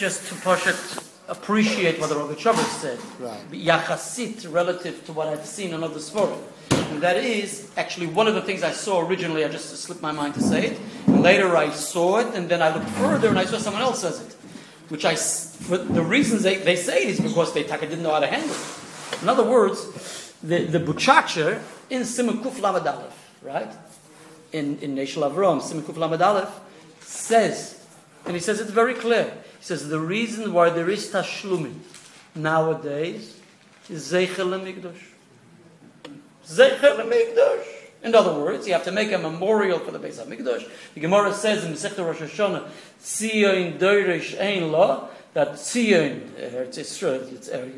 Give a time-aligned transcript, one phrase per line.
[0.00, 0.80] just to push it,
[1.28, 2.98] appreciate what the Rogachover said.
[3.18, 3.50] Right.
[3.52, 6.40] Yachasit, relative to what I've seen in other Svarim.
[6.70, 10.10] And that is actually one of the things I saw originally, I just slipped my
[10.10, 10.80] mind to say it.
[11.06, 14.00] And later I saw it, and then I looked further and I saw someone else
[14.00, 14.32] says it.
[14.88, 18.12] Which I, for the reasons they, they say it is because they taka didn't know
[18.12, 19.22] how to handle it.
[19.22, 21.60] In other words, the, the Buchacher
[21.90, 23.70] in Simon Kuf Aleph, right?
[24.52, 26.58] In, in Eishel Avram, Simon Kuf Aleph,
[27.00, 27.86] says,
[28.24, 29.30] and he says it's very clear.
[29.60, 31.74] He says the reason why there is Tashlumin
[32.34, 33.38] nowadays
[33.90, 35.02] is Zeichel Mikdash.
[36.46, 37.66] Zeichel Mikdash.
[38.02, 40.66] In other words, you have to make a memorial for the Beis Hamikdash.
[40.94, 42.68] The Gemara says in Masechta Rosh Hashanah,
[43.02, 47.18] Tzion Doirish Ein La, that Tzion, uh, it's, it's uh,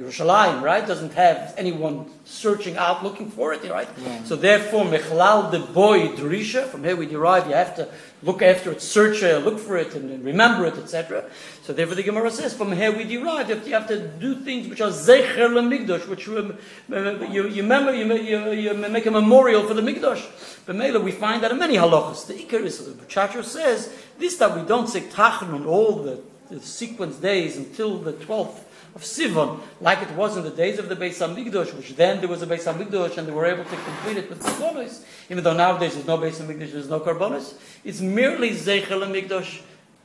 [0.01, 3.89] Yerushalayim, right, doesn't have anyone searching out looking for it, right?
[4.25, 7.89] So therefore, Mechlal the boy Drisha, from here we derive, you have to
[8.23, 11.25] look after it, search it, look for it, and remember it, etc.
[11.63, 14.09] So therefore, the Gemara says, from here we derive, you have to, you have to
[14.09, 16.59] do things which are Zecher LeMikdash, which rem-
[16.93, 20.27] uh, you, you remember, you, you, you make a memorial for the Mikdash.
[20.67, 22.27] But Mela, we find that in many halachas.
[22.27, 26.61] The Iker is, the says, this that we don't say Tachan on all the, the
[26.61, 28.59] sequence days until the 12th
[28.97, 32.29] of Sivan, like it was in the days of the Beis Hamikdash, which then there
[32.29, 35.55] was a Beis Hamikdash and they were able to complete it with Karbonis, even though
[35.55, 37.55] nowadays there's no Beis Hamikdash, there's no Karbonis.
[37.85, 39.63] It's merely Zeichel Hamikdash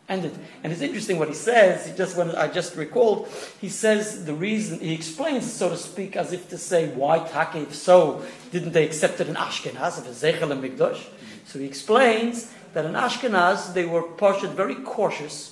[0.09, 0.37] ended.
[0.63, 1.87] And it's interesting what he says.
[1.87, 3.27] He just when I just recalled,
[3.59, 7.63] he says the reason he explains, so to speak, as if to say why Take,
[7.63, 11.05] if so, didn't they accept it in Ashkenaz of a Zeichel Hamikdash?
[11.45, 15.51] So he explains that in Ashkenaz they were partially very cautious.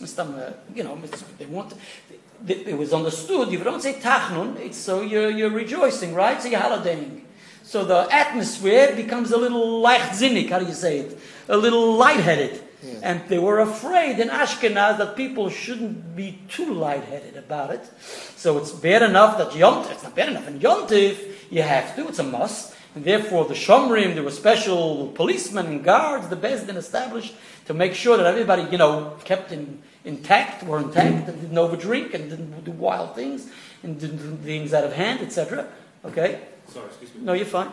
[0.73, 0.99] You know,
[1.37, 1.73] they want.
[2.47, 3.47] It was understood.
[3.47, 6.39] If you don't say Tachnun, it's so you're, you're rejoicing, right?
[6.41, 7.25] So you're holidaying.
[7.63, 11.19] So the atmosphere becomes a little leichtzinnig, how do you say it?
[11.49, 12.61] A little lightheaded.
[13.01, 17.89] And they were afraid in Ashkenaz that people shouldn't be too lightheaded about it.
[18.35, 20.47] So it's bad enough that Yom it's not bad enough.
[20.47, 22.75] In Yom Tiv, you have to, it's a must.
[22.95, 27.35] And therefore, the Shomrim, there were special policemen and guards, the best Bezdin established
[27.65, 32.13] to make sure that everybody, you know, kept in, intact, were intact, and didn't overdrink,
[32.13, 33.49] and didn't do wild things,
[33.83, 35.67] and didn't do things out of hand, etc.
[36.05, 36.39] Okay?
[36.69, 37.21] Sorry, excuse me.
[37.21, 37.69] No, you're fine.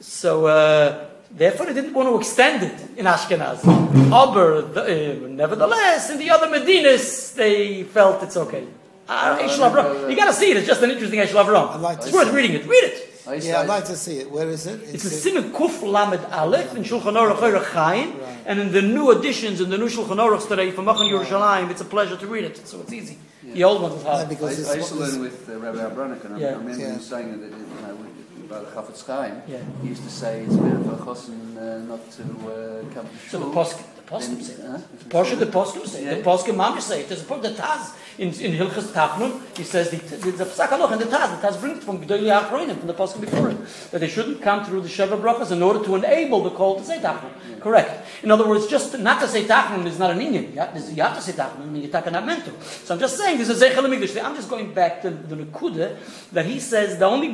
[0.00, 3.64] So, uh, therefore, they didn't want to extend it in Ashkenaz.
[4.12, 8.66] Aber, the, uh, nevertheless, in the other Medinas, they felt it's okay.
[9.08, 10.10] Uh, Eishel Avram.
[10.10, 10.56] You got to see it.
[10.58, 11.70] It's just an interesting Eishel Avram.
[11.74, 12.66] I'd like to it's worth reading it.
[12.66, 13.04] Read it.
[13.26, 14.30] I yeah, I'd like to see it.
[14.30, 14.80] Where is it?
[14.84, 18.14] It's a in- Siman Kuf Lamed Aleph in Shulchan Aruch Orach Chaim,
[18.46, 21.82] and in the new editions in the new Shulchan Aruch today from Machan Yerushalayim, it's
[21.82, 22.66] a pleasure to read it.
[22.66, 23.18] So it's easy.
[23.44, 24.26] The old ones is hard.
[24.26, 26.46] I, because it's, I used to learn with uh, Rabbi Abranik, and I, Yeah.
[26.48, 26.92] I remember Yeah.
[26.94, 28.06] him saying that, you know,
[28.48, 29.58] about the Chafetz Chaim, Yeah.
[29.82, 33.28] he used to say it's better for a chosin uh, not to uh, come to
[33.28, 33.50] So shul.
[33.50, 34.70] the Poskim, the Poskim say that.
[34.70, 34.78] huh?
[35.10, 36.14] Posha the Poskim say Yeah.
[36.14, 37.08] the Poskim Mamish say it.
[37.08, 39.32] There's a the Taz in in Hilchas Tachnun.
[39.56, 41.28] He says the there's a psak haloch in the Taz.
[41.40, 43.58] The Taz brings from Gedolei Achronim from the Poskim before it
[43.90, 46.84] that they shouldn't come through the Sheva Brachas in order to enable the call to
[46.84, 47.60] say Tachnun.
[47.60, 48.06] Correct.
[48.22, 50.52] In other words, just not to say Tachnun is not an Indian.
[50.54, 51.62] You have, you have to say Tachnun.
[51.62, 52.52] I mean, you're not meant to.
[52.86, 54.24] So I'm just saying this is Zeichel Hamikdash.
[54.24, 55.96] I'm just going back to the Nekuda
[56.32, 57.30] that he says the only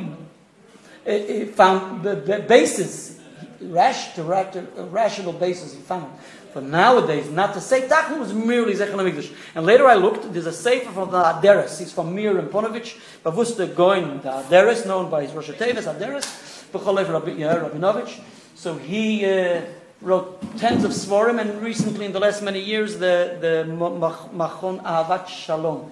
[1.05, 3.19] uh, uh, found the, basis,
[3.61, 6.11] rational basis he found
[6.55, 9.29] for nowadays not to say Tachnun was merely Zechel HaMikdash.
[9.55, 11.77] And later I looked, there's a sefer from the Aderes.
[11.77, 16.25] He's from Mir and Ponovich, Bavusta Goin, the Aderes, known by his Rosh Tevis, Aderes,
[16.73, 18.21] Rabbi, yeah, Rabinovich.
[18.55, 19.63] So he uh,
[20.01, 24.81] wrote tens of Svarim, and recently, in the last many years, the, the Mach- Machon
[24.81, 25.91] Ahavat Shalom.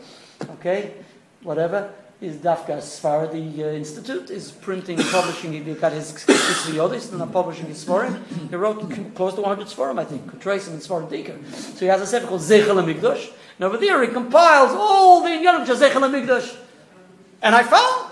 [0.49, 0.93] Okay?
[1.41, 5.51] Whatever is Dafka Sfaradi uh, Institute is printing and publishing.
[5.51, 8.23] He got his Yodis and publishing his Svarim.
[8.49, 8.79] He wrote
[9.13, 10.23] close to 100 Svarim, I think.
[10.23, 11.53] Him in Svarim Diker.
[11.53, 13.31] So he has a sefer called Zechel HaMikdash.
[13.57, 16.55] And over there he compiles all the Inyanim of Zechel HaMikdash.
[17.41, 18.11] And I found.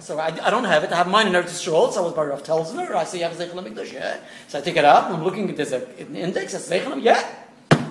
[0.00, 0.92] So I, I don't have it.
[0.92, 1.92] I have mine in Eretz Yisrael.
[1.92, 2.90] So I was by Rav Telsner.
[2.90, 3.92] I say you have Zechel HaMikdash.
[3.92, 4.18] Yeah.
[4.48, 6.54] So I take it out I'm looking at there's a, an index.
[6.54, 7.04] Zechel HaMikdash.
[7.04, 7.34] Yeah.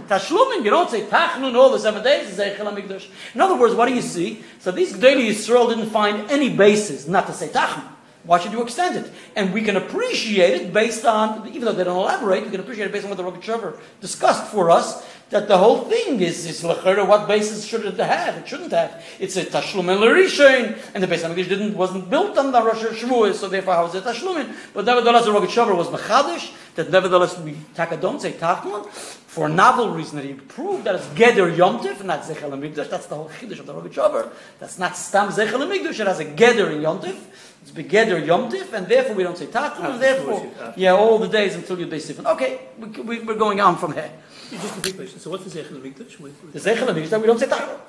[0.07, 3.09] Tashlumin, you don't say Tachnun all days, it's Zeichel.
[3.35, 4.43] In other words, what do you see?
[4.59, 7.93] So these Gdeli Yisrael didn't find any basis not to say Tachnun.
[8.23, 9.11] Why should you extend it?
[9.37, 12.85] And we can appreciate it based on, even though they don't elaborate, we can appreciate
[12.85, 16.63] it based on what the Rogachover discussed for us, that the whole thing is, is
[16.63, 18.37] lechera, what basis should it have?
[18.37, 19.03] It shouldn't have.
[19.19, 22.83] It's a Tashlum and Larishain, and the Beis HaMikdash didn't, wasn't built on the Rosh
[22.83, 24.53] Hashanah, so therefore how is it Tashlumin?
[24.73, 29.49] But nevertheless, the Rogachover was Mechadish, that nevertheless we taka don't say Tachnun, for a
[29.49, 33.59] novel reason that he proved that it's Geder Yomtiv, not Zechel that's the whole Chiddush
[33.59, 34.31] of the Rogachover.
[34.59, 37.19] That's not Stam Zechel it has a Geder in Yomtiv,
[37.67, 41.27] it's Begeder Yomtiv, and therefore we don't say Tachnun, ah, and therefore, yeah, all the
[41.27, 42.25] days until you day Sifan.
[42.33, 44.11] Okay, we, we, we're going on from here.
[44.49, 45.19] Just a quick question.
[45.19, 46.17] So what's the Zeichel Mikdash?
[46.53, 47.79] The Zeichel HaMikdash, we don't say Tachnun.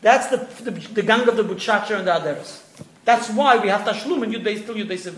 [0.00, 2.62] That's the, the, the gang of the Butchacher and the Aderes.
[3.04, 5.12] That's why we have Tashlum and Yud Beis till Yud Beis.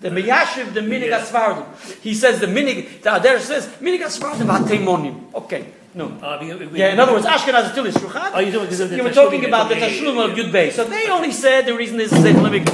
[0.00, 1.20] The Meyashiv, the Minig Yeah.
[1.20, 2.00] Asfardim.
[2.00, 5.34] He says the Minig, the Aderes says, Minig Asfardim Hatemonim.
[5.34, 6.18] Okay, no.
[6.22, 8.80] Ah, we- we- Yeah, in other words, Ashkenaz is still is Oh, you don't because
[8.80, 10.72] of the You were talking about the don't- Tashlum of Yud Beis.
[10.72, 12.66] So they only said the reason is they Limik.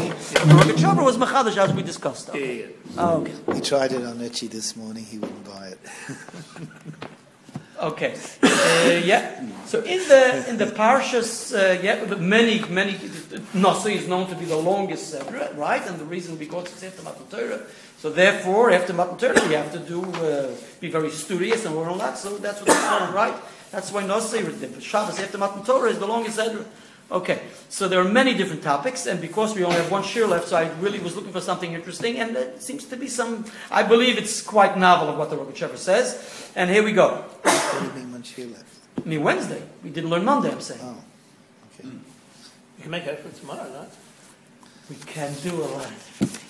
[0.56, 2.28] Rogachover was Machadash as we discussed.
[2.28, 2.56] Yeah, Okay.
[2.56, 3.02] yeah, yeah.
[3.02, 3.32] Oh, okay.
[3.54, 5.80] He tried it on Etchy this morning, he wouldn't buy it.
[7.80, 8.12] Okay.
[8.42, 9.42] Uh, yeah.
[9.64, 12.94] So in the in the parshas, uh, yeah, the many many
[13.54, 15.82] Nasi is known to be the longest separate, right?
[15.88, 17.60] And the reason because it's after Matan Torah.
[18.00, 20.48] So therefore, after Matan Torah, we have to do uh,
[20.80, 22.16] be very studious and work on that.
[22.16, 23.34] So that's what it's called, right?
[23.70, 26.40] That's why Nasi, the Shabbos after Matan Torah is the longest.
[27.12, 30.48] Okay, so there are many different topics, and because we only have one shir left,
[30.48, 33.44] so I really was looking for something interesting, and there seems to be some.
[33.70, 37.24] I believe it's quite novel of what the Rogachover says, and here we go.
[37.42, 38.64] What do you mean once you left?
[39.04, 39.62] I mean, Wednesday.
[39.84, 40.80] We didn't learn Monday, I'm saying.
[40.82, 40.96] Oh,
[41.74, 41.88] okay.
[41.88, 43.90] You can make effort tomorrow, right?
[44.88, 46.49] We can do a lot of different things.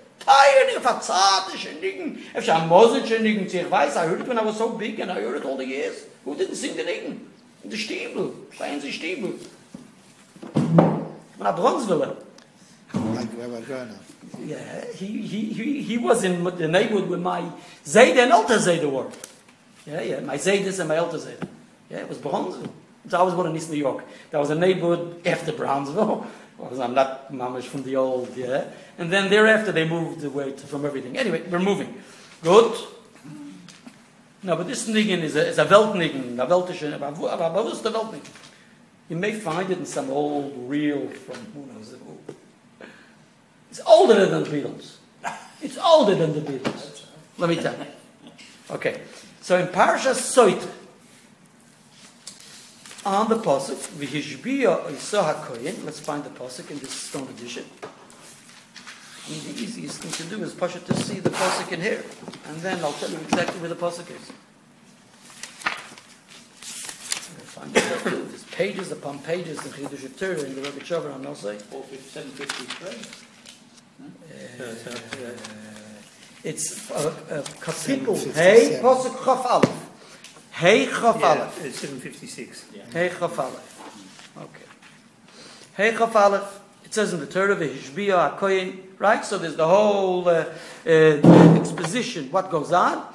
[0.27, 2.19] of Fatzate Shindigen.
[2.35, 5.37] If I'm Moses Shindigen, ich weiß, it when I was so big and I heard
[5.37, 6.05] it all the years.
[6.25, 7.19] Who didn't sing the Nigen?
[7.63, 8.33] In the Stiebel.
[8.57, 9.37] Seien Sie Stiebel.
[11.37, 12.17] When I Bronzeville.
[12.93, 13.99] Like Rabbi Groner.
[14.39, 17.49] Yeah, he, he, he, he was in the neighborhood with my
[17.85, 19.09] Zayde and Alta Zayde were.
[19.85, 21.47] Yeah, yeah, my Zaydes and my Alta Zayde.
[21.89, 22.69] Yeah, it was Bronzeville.
[23.09, 24.03] So I was born in East New York.
[24.29, 26.27] That was a neighborhood after Brownsville.
[26.61, 28.65] Because I'm not mamish from the old, yeah.
[28.97, 31.17] And then thereafter they moved away from everything.
[31.17, 32.01] Anyway, we're moving.
[32.43, 32.77] Good.
[34.43, 38.29] No, but this niggin is a, is a Weltniggin, a Weltische, aber bewusst der Weltniggin.
[39.09, 42.33] You may find it in some old reel from who knows who.
[43.69, 44.95] It's older than the Beatles.
[45.61, 47.05] It's older than the Beatles.
[47.37, 48.31] Let me tell you.
[48.71, 49.01] Okay,
[49.41, 50.65] so in Parashas Soit,
[53.05, 57.65] on the pasuk, v'hishbiya Isa HaKoyin, let's find the pasuk in this stone edition.
[57.83, 61.81] I mean, the easiest thing to do is push it to see the pasuk in
[61.81, 62.03] here,
[62.47, 64.31] and then I'll tell you exactly where the pasuk is.
[67.51, 68.03] Find it.
[68.03, 71.59] There's pages upon pages in Chidush Torah in the Rebbe Chavar on Nosei.
[71.59, 73.21] 753.
[74.57, 75.29] So, so, yeah.
[76.43, 78.35] It's uh, uh, kapitel 756.
[78.35, 79.90] Hey pasuk Chaf Aleph.
[80.51, 81.65] Hey Chaf Yeah, Aleph.
[81.65, 82.65] it's 756.
[82.93, 84.35] Hey Aleph.
[84.37, 84.65] Okay.
[85.75, 86.59] Hey Aleph.
[86.83, 89.23] It says in the Torah V'Hishbiya HaKoyin, right?
[89.23, 90.45] So there's the whole uh,
[90.85, 90.89] uh,
[91.57, 93.05] exposition, what goes on.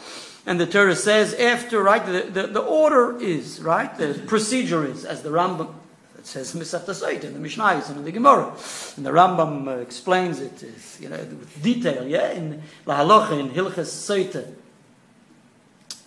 [0.46, 5.04] And the Torah says after, right, the, the, the order is, right, the procedure is,
[5.04, 5.74] as the Rambam,
[6.18, 8.54] it says Misach Tasait in the Mishnayos and in the Gemara.
[8.96, 13.38] And the Rambam uh, explains it, is, you know, with detail, yeah, in La Halacha,
[13.38, 14.46] in Hilchas Seite,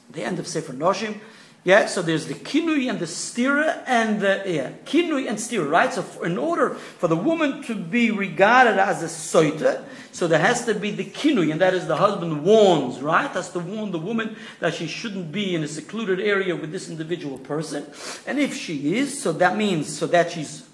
[0.10, 1.20] the end of Sefer Noshim.
[1.66, 5.94] Yeah, so there's the kinui and the stira and the yeah kinui and stira, right?
[5.94, 10.40] So for, in order for the woman to be regarded as a soita, so there
[10.40, 13.30] has to be the kinui, and that is the husband warns, right?
[13.32, 16.90] Has to warn the woman that she shouldn't be in a secluded area with this
[16.90, 17.86] individual person,
[18.26, 20.69] and if she is, so that means so that she's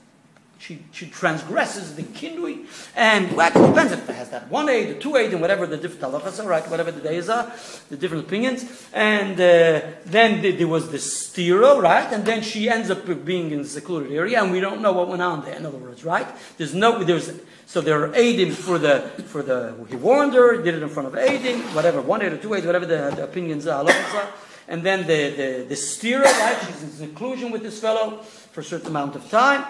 [0.66, 4.90] she, she transgresses the kinui, and well, it depends if it has that one aid,
[4.90, 6.68] the two aid, and whatever the different halachas are, right?
[6.72, 7.54] Whatever the days are,
[7.90, 12.12] the different opinions, and uh, then the, there was the stira, right?
[12.12, 15.08] And then she ends up being in the secluded area, and we don't know what
[15.08, 15.56] went on there.
[15.56, 16.28] In other words, right?
[16.58, 17.32] There's no, there's
[17.68, 21.08] so there are aidim for the for the he warned her, did it in front
[21.08, 24.30] of aidim, whatever one aid or two aids, whatever the, the opinions are, halachas are.
[24.68, 26.58] And then the, the, the stira, right?
[26.66, 29.64] She's in seclusion with this fellow for a certain amount of time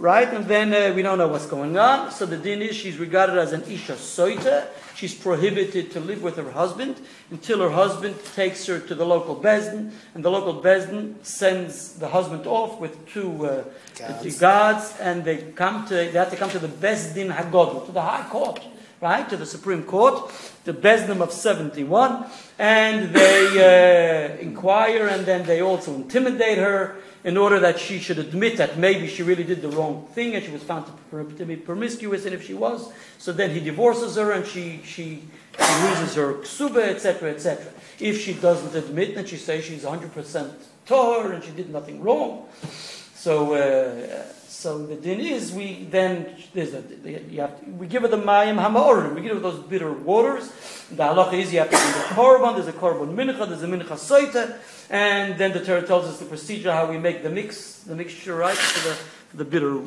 [0.00, 0.28] right?
[0.32, 2.10] And then uh, we don't know what's going on.
[2.10, 4.66] So the din is she's regarded as an isha soita.
[4.96, 6.96] She's prohibited to live with her husband
[7.30, 12.08] until her husband takes her to the local bezdin, and the local bezdin sends the
[12.08, 13.64] husband off with two uh,
[13.96, 14.38] Guards.
[14.40, 18.02] guards, and they come to they have to come to the bezdin hagodl, to the
[18.02, 18.60] high court.
[19.00, 20.30] Right to the Supreme Court,
[20.64, 22.26] the Besdom of seventy-one,
[22.58, 28.18] and they uh, inquire, and then they also intimidate her, in order that she should
[28.18, 31.56] admit that maybe she really did the wrong thing and she was found to, be
[31.56, 35.22] promiscuous, and if she was, so then he divorces her and she, she,
[35.58, 37.72] she loses her ksuba, etc., etc.
[37.98, 40.52] If she doesn't admit, then she says she's 100%
[40.86, 42.46] tahor and she did nothing wrong.
[43.14, 44.24] So, uh,
[44.60, 49.14] So the din is we then there's a, to, we give her the mayim hamaorim.
[49.14, 50.48] We give her those bitter waters.
[50.90, 52.56] The halacha is you have to do the korban.
[52.56, 53.48] There's a korban mincha.
[53.48, 54.58] There's a mincha soita,
[54.90, 58.34] and then the Torah tells us the procedure how we make the mix, the mixture
[58.34, 58.94] right for the
[59.30, 59.78] for the bitter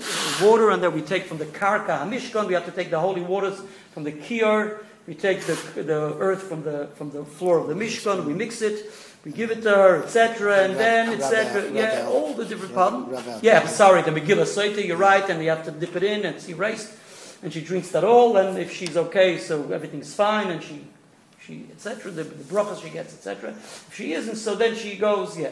[0.42, 2.48] water, and then we take from the karka hamishkan.
[2.48, 3.62] We have to take the holy waters
[3.94, 4.80] from the kior.
[5.06, 8.26] We take the the earth from the from the floor of the mishkan.
[8.26, 8.90] We mix it.
[9.26, 11.72] We give it to her, etc., and then etc.
[11.72, 13.40] Yeah, all the different pardon.
[13.42, 16.36] Yeah, sorry, the Megillah Soita, you're right, and you have to dip it in and
[16.36, 16.92] it's erased,
[17.42, 20.86] and she drinks that all, and if she's okay, so everything's fine, and she,
[21.46, 23.52] she, etc., the, the brachas she gets, etc.
[23.52, 25.52] If she isn't, so then she goes, yeah.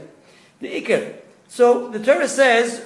[0.59, 1.15] The Iker.
[1.51, 2.79] So the Torah says,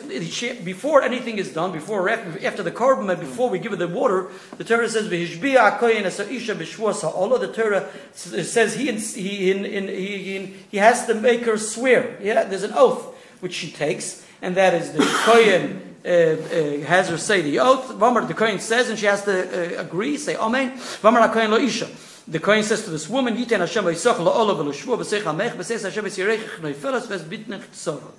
[0.64, 3.88] before anything is done, before after, after the korban, and before we give her the
[3.88, 5.08] water, the Torah says.
[5.08, 5.28] The
[7.54, 7.88] Torah
[8.44, 12.18] says he, he, he, he has to make her swear.
[12.20, 17.10] Yeah, there's an oath which she takes, and that is the kohen uh, uh, has
[17.10, 17.94] her say the oath.
[17.94, 20.72] Vamar the kohen says, and she has to uh, agree, say Amen.
[21.04, 21.88] Vamar kohen lo isha.
[22.28, 26.06] The kohen says to this woman, "Yiten Hashem v'yisach la'olah v'loshvu v'seich hamech v'seis Hashem
[26.06, 28.12] tzorah."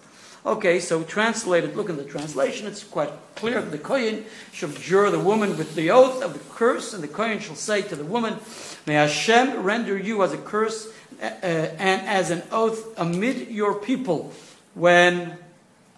[0.47, 3.61] Okay, so translated, look in the translation, it's quite clear.
[3.61, 7.41] The Kohen shall jure the woman with the oath of the curse, and the Kohen
[7.41, 8.39] shall say to the woman,
[8.87, 10.87] May Hashem render you as a curse
[11.21, 14.33] uh, and as an oath amid your people
[14.75, 15.37] when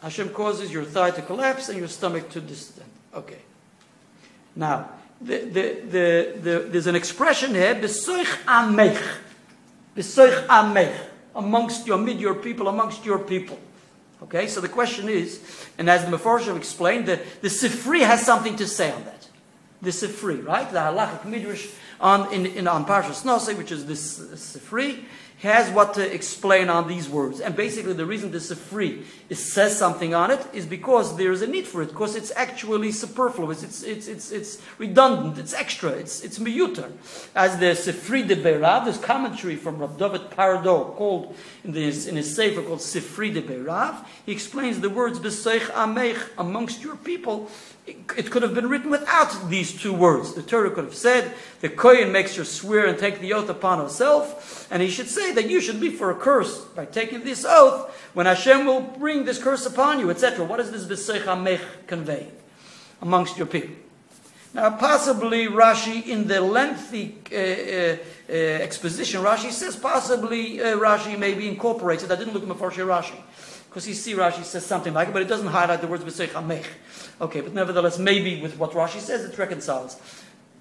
[0.01, 2.89] Hashem causes your thigh to collapse and your stomach to distend.
[3.15, 3.43] Okay.
[4.57, 4.89] Now,
[5.21, 9.03] the, the, the, the, there's an expression here, Besoich Amech.
[9.97, 10.95] Besoich Amech.
[11.35, 13.59] Amongst your, amid your people, amongst your people.
[14.23, 15.41] Okay, so the question is,
[15.79, 19.29] and as the Mefarshim explained, the, the Sifri has something to say on that.
[19.81, 20.69] The Sifri, right?
[20.71, 21.69] The halachic midrash
[22.01, 25.05] on in, in on Parshas Nosei, which is this uh, Sifri,
[25.39, 27.41] has what to explain on these words.
[27.41, 31.47] And basically, the reason Sifri is, says something on it is because there is a
[31.47, 36.23] need for it, because it's actually superfluous, it's it's it's, it's redundant, it's extra, it's
[36.23, 36.91] it's miyuter.
[37.35, 42.17] As the Sifri de Beirav, this commentary from Rav David Pardo, called in his in
[42.17, 47.49] his sefer called Sifri de Beirav, he explains the words Beseich Amech amongst your people.
[47.89, 50.35] It, could have been written without these two words.
[50.35, 53.79] The Torah could have said, the Kohen makes her swear and take the oath upon
[53.79, 57.47] herself, and he should say that you should be for a curse by taking this
[57.49, 60.45] oath when Hashem will bring this curse upon you, etc.
[60.45, 62.29] What does this Beseich Amech convey
[63.01, 63.75] amongst your people?
[64.53, 67.97] Now, possibly Rashi, in the lengthy uh, uh,
[68.29, 72.13] uh, exposition, Rashi says possibly uh, Rashi may be incorporated.
[72.13, 73.19] I didn't look at Mefarshei Rashi
[73.69, 76.29] because you see Rashi says something like it, but it doesn't highlight the words B'seich
[76.29, 76.65] Hamech.
[77.21, 80.01] Okay, but nevertheless, maybe with what Rashi says, it reconciles.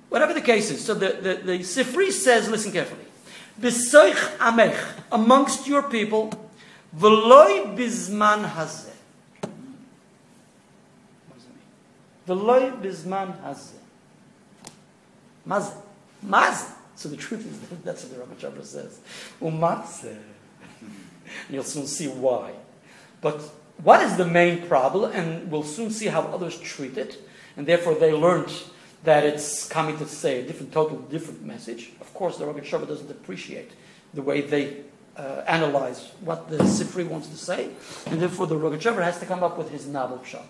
[0.10, 3.06] Whatever the case is, so the, the, the Sifri says, listen carefully,
[3.60, 4.78] B'seich Hamech,
[5.12, 6.32] amongst your people,
[6.96, 8.92] v'loi bizman hazeh.
[11.28, 12.40] What does it mean?
[12.40, 13.78] V'loi bizman hazeh.
[15.48, 15.74] Mazeh.
[16.26, 16.74] Mazeh.
[16.96, 19.00] So the truth is that's what the Ramachandra says.
[19.42, 20.18] Umazeh.
[21.48, 22.54] And you'll soon see why.
[23.22, 23.42] But
[23.84, 25.12] what is the main problem?
[25.12, 27.18] And we'll soon see how others treat it.
[27.56, 28.52] And therefore they learned
[29.04, 31.92] that it's coming to say a different, total different message.
[32.02, 33.72] Of course, the Rogachover doesn't appreciate
[34.14, 34.82] the way they
[35.16, 37.70] uh, analyze what the Sifri wants to say.
[38.06, 40.46] And therefore the Rogachover has to come up with his novel shot.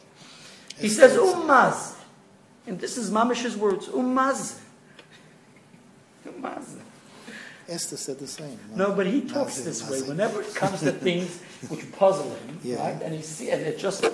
[0.78, 1.96] He says, Ummaz.
[2.66, 3.88] And this is Mamish's words.
[3.88, 4.60] Ummaz.
[6.28, 6.76] Ummaz.
[7.68, 8.58] Esther said the same.
[8.76, 10.02] No, but he talks this way.
[10.02, 12.78] Whenever it comes to things which puzzle him, Yeah.
[12.80, 13.02] right?
[13.02, 14.10] And he see, and it just he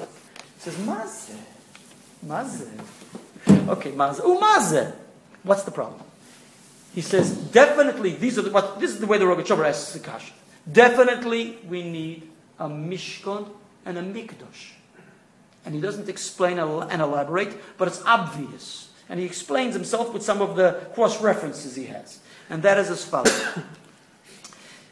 [0.57, 1.37] says mazeh,
[2.25, 2.69] mazeh.
[3.69, 4.21] Okay, mazeh.
[4.23, 4.93] Oh, mazeh.
[5.43, 6.01] What's the problem?
[6.95, 9.99] He says definitely these are the, what this is the way the Rogachover asks the
[9.99, 10.33] kasha.
[10.71, 12.29] Definitely we need
[12.59, 13.49] a mishkan
[13.85, 14.71] and a mikdash.
[15.65, 18.89] And he doesn't explain and elaborate, but it's obvious.
[19.09, 22.19] And he explains himself with some of the cross references he has.
[22.49, 23.31] And that is as follows.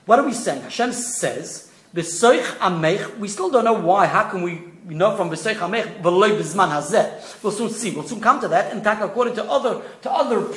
[0.06, 0.64] What are we saying?
[0.64, 4.08] Hashem says, B'soich amech, we still don't know why.
[4.08, 7.44] How can we, we know from B'soich amech, v'loi b'zman hazeh?
[7.44, 7.92] We'll soon see.
[7.92, 8.72] We'll soon come to that.
[8.72, 10.48] And fact, according to other, to other,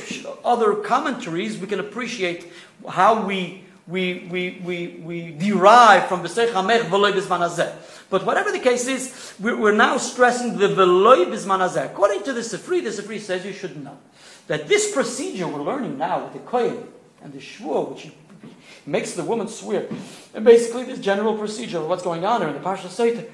[0.44, 2.50] other commentaries, we can appreciate
[2.88, 7.74] how we, we, we, we, we derive from B'soich amech, v'loi b'zman hazeh.
[8.10, 11.86] But whatever the case is, we're, we're now stressing the v'loi b'zman hazeh.
[11.86, 13.98] According to the Sifri, the Sifri says you should know
[14.46, 16.88] that this procedure we're learning now with the kohen
[17.22, 18.12] and the shvuah, which
[18.86, 19.86] makes the woman swear,
[20.34, 23.26] and basically this general procedure of what's going on here in the Parsha Soita,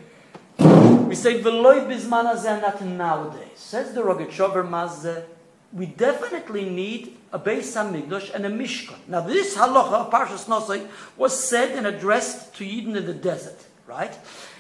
[1.09, 3.49] we say v'loi bizman hazeh, not nowadays.
[3.57, 5.25] Says the Rogachover Mazeh,
[5.73, 8.97] we definitely need a Beis Hamikdash and a Mishkan.
[9.09, 14.17] Now this halacha of Parshas was said and addressed to Eden in the desert, right?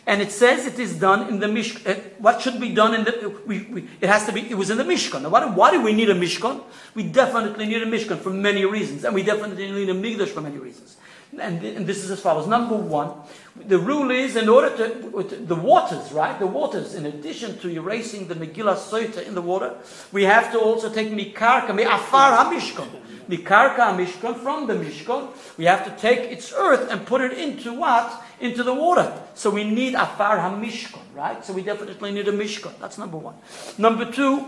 [0.06, 1.86] And it says it is done in the Mishkan.
[1.86, 3.36] Uh, what should be done in the?
[3.46, 4.50] We, we, it has to be.
[4.50, 5.22] It was in the Mishkan.
[5.22, 6.62] Now, why, do- why do we need a Mishkan?
[6.94, 10.40] We definitely need a Mishkan for many reasons, and we definitely need a Migdash for
[10.40, 10.96] many reasons.
[11.38, 12.48] And, and this is as follows.
[12.48, 13.12] Number one,
[13.54, 16.36] the rule is in order to the waters, right?
[16.36, 19.76] The waters, in addition to erasing the Megillah Sota in the water,
[20.10, 22.88] we have to also take mikarka, mi afar hamishkan,
[23.28, 25.28] mikarka hamishkan from the mishkan.
[25.56, 28.24] We have to take its earth and put it into what?
[28.40, 29.12] Into the water.
[29.34, 31.44] So we need a afar hamishkan, right?
[31.44, 32.72] So we definitely need a mishkan.
[32.80, 33.34] That's number one.
[33.76, 34.46] Number two,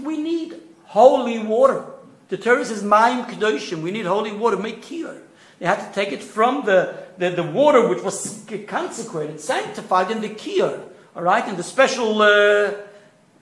[0.00, 0.54] we need
[0.84, 1.84] holy water.
[2.28, 3.82] The Torah says Mayim Kedoshim.
[3.82, 4.56] We need holy water.
[4.56, 5.18] Make kiyur.
[5.58, 10.20] They had to take it from the, the, the water which was consecrated, sanctified in
[10.20, 10.82] the kiyur.
[11.14, 12.72] All right, in the special uh,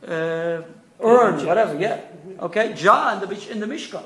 [0.07, 0.63] uh,
[1.01, 1.79] urn, whatever.
[1.79, 2.01] Yeah.
[2.41, 4.03] Okay, jar in the in the Mishkan.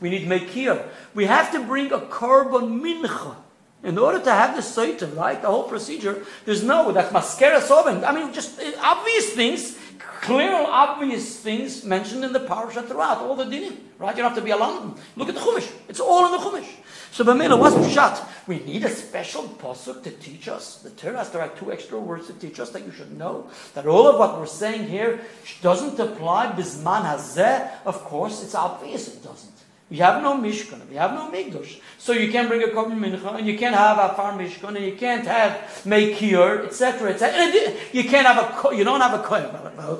[0.00, 0.84] We need mekir.
[1.14, 3.36] We have to bring a korban mincha.
[3.84, 8.02] In order to have the Satan, right, the whole procedure, there's no, that's maskera soven.
[8.02, 9.78] I mean, just uh, obvious things,
[10.22, 14.16] clear, obvious things mentioned in the parasha throughout, all the dinim, right?
[14.16, 14.98] You don't have to be alarmed.
[15.16, 15.70] Look at the Chumash.
[15.86, 16.70] It's all in the Chumash.
[17.12, 18.26] So, Bamela, what's Pshat?
[18.48, 20.78] We need a special pasuk to teach us.
[20.78, 23.48] The Torah has to write two extra words to teach us that you should know.
[23.74, 25.20] That all of what we're saying here
[25.62, 27.70] doesn't apply bisman hazeh.
[27.84, 29.53] Of course, it's obvious it doesn't.
[29.94, 31.78] We have no Mishkan, we have no Migdosh.
[31.98, 34.84] So you can't bring a Korban Mincha, and you can't have a Far Mishkan, and
[34.84, 35.52] you can't have
[35.84, 37.72] Mekir, etc., etc.
[37.92, 38.38] You can't have
[38.72, 39.52] a, you don't have a Kohen.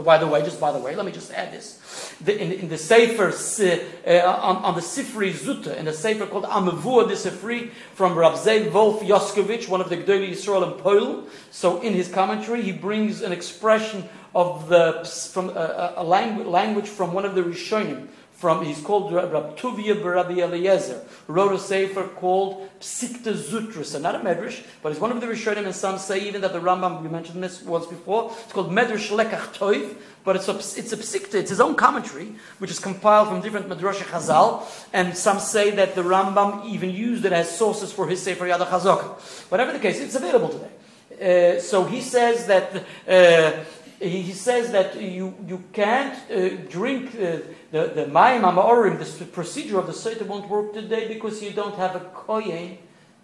[0.05, 2.13] By- the way, just by the way, let me just add this.
[2.21, 6.47] The, in, in the Sefer, uh, on, on the Sifri Zuta, in a Sefer called
[6.47, 11.29] Amavua de Sifri, from Rab Zev Wolf Yoskovich, one of the Gdoli Yisrael in Poland.
[11.53, 16.89] So in his commentary, he brings an expression of the, from a, a language, language
[16.89, 22.09] from one of the Rishonim, from he's called Rab Tuvia Barabi Eliezer, wrote a sefer
[22.09, 23.85] called Psikta Zutra.
[23.85, 26.53] So not a medrash, but it's one of the Rishonim, and some say even that
[26.53, 28.33] the Rambam we mentioned this once before.
[28.43, 32.35] It's called Medrash Lekach Toiv, but it's a it's a psikta, it's his own commentary,
[32.59, 37.25] which is compiled from different Medrash Chazal, and some say that the Rambam even used
[37.25, 39.49] it as sources for his sefer Yad HaChazaka.
[39.51, 41.57] Whatever the case, it's available today.
[41.57, 42.85] Uh, so he says that.
[43.09, 43.65] Uh,
[44.09, 47.39] he says that you, you can't uh, drink uh,
[47.71, 51.77] the, the Mayim Amaorim, the procedure of the Seder won't work today because you don't
[51.77, 52.79] have a Kohen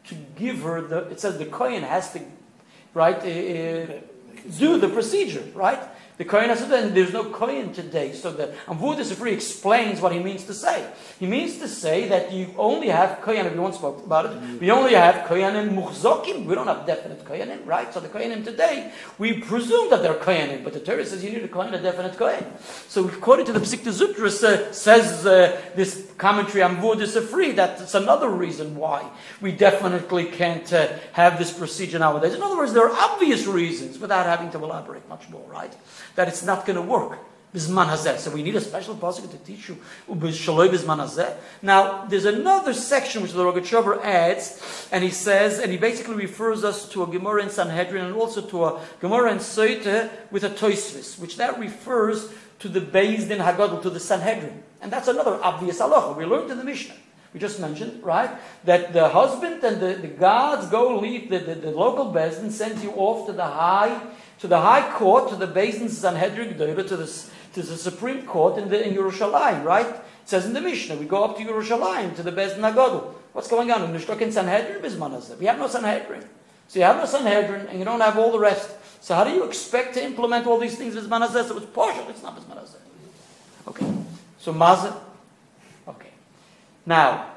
[0.04, 2.20] to give her the, it says the Kohen has to,
[2.94, 4.00] right, uh, uh,
[4.58, 5.80] do the procedure, right?
[6.20, 8.12] The Kohen and there's no Kohen today.
[8.12, 10.86] So the Amvud Sifri explains what he means to say.
[11.18, 14.60] He means to say that you only have Kohen, if you once spoke about it,
[14.60, 16.44] we only have Koyanim Muchzokim.
[16.44, 17.90] We don't have definite Koyanim, right?
[17.94, 21.42] So the Koyanim today, we presume that they're Koyanim, but the Torah says you need
[21.42, 22.44] a Kohen, a definite Kohen.
[22.88, 28.28] So according to the Psikta Zutras, uh, says uh, this commentary Amvud Sifri, that's another
[28.28, 29.08] reason why
[29.40, 32.34] we definitely can't uh, have this procedure nowadays.
[32.34, 35.74] In other words, there are obvious reasons, without having to elaborate much more, right?
[36.16, 37.18] That it's not going to work.
[37.52, 39.78] So we need a special pasuk to teach you.
[41.62, 46.62] Now there's another section which the Rogachover adds, and he says, and he basically refers
[46.62, 50.50] us to a Gemara in Sanhedrin and also to a Gemara in Soite with a
[50.50, 55.40] Toisvis, which that refers to the Beis Din Hagadol, to the Sanhedrin, and that's another
[55.42, 56.94] obvious halacha we learned in the Mishnah.
[57.34, 58.30] We just mentioned, right,
[58.64, 62.82] that the husband and the, the gods go leave the, the, the local Bezdin sends
[62.82, 64.00] you off to the high
[64.40, 68.68] to the high court, to the Bezdin Sanhedrin to the to the Supreme Court in
[68.68, 69.86] the in Yerushalayim, right?
[69.86, 73.14] It says in the Mishnah, we go up to Yerushalayim to the Bezdin Hagadol.
[73.32, 74.82] What's going on Nishtok in Sanhedrin?
[74.82, 75.38] Bisman hazeh.
[75.38, 76.24] We have no Sanhedrin.
[76.68, 78.70] So you have no Sanhedrin, and you don't have all the rest.
[79.00, 81.46] So how do you expect to implement all these things Bisman hazeh?
[81.46, 82.08] So it's partial.
[82.08, 82.76] It's not Bisman hazeh.
[83.68, 83.92] Okay.
[84.38, 84.96] So Mazah.
[85.88, 86.10] Okay.
[86.86, 87.30] Now,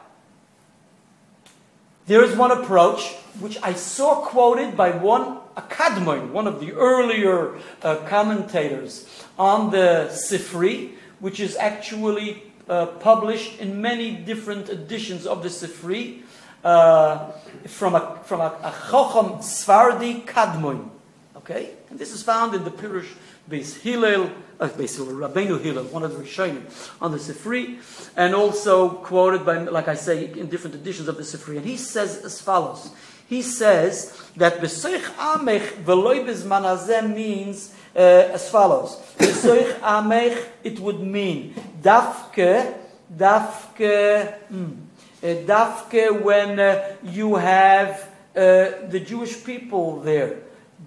[2.05, 7.55] there is one approach which I saw quoted by one Akadmoin, one of the earlier
[7.81, 15.43] uh, commentators on the Sifri, which is actually uh, published in many different editions of
[15.43, 16.21] the Sifri
[16.63, 17.31] uh,
[17.67, 20.89] from a from a, a Chocham Sfardi Kadmoin.
[21.35, 23.11] Okay, and this is found in the Pirush
[23.49, 26.63] Beis Hillel, uh, Beis Hillel, Rabbeinu Hillel, one of the Rishonim
[27.01, 27.79] on the Sifri,
[28.15, 31.57] and also quoted by, like I say, in different editions of the Sifri.
[31.57, 32.91] And he says as follows:
[33.33, 40.79] He says that Besoich Amech Veloy Bizman Hazeh means uh, as follows: Besoich Amech, it
[40.79, 42.75] would mean Dafke,
[43.11, 44.37] Dafke.
[44.53, 44.83] Mm,
[45.23, 50.37] dafke when uh, you have uh, the Jewish people there.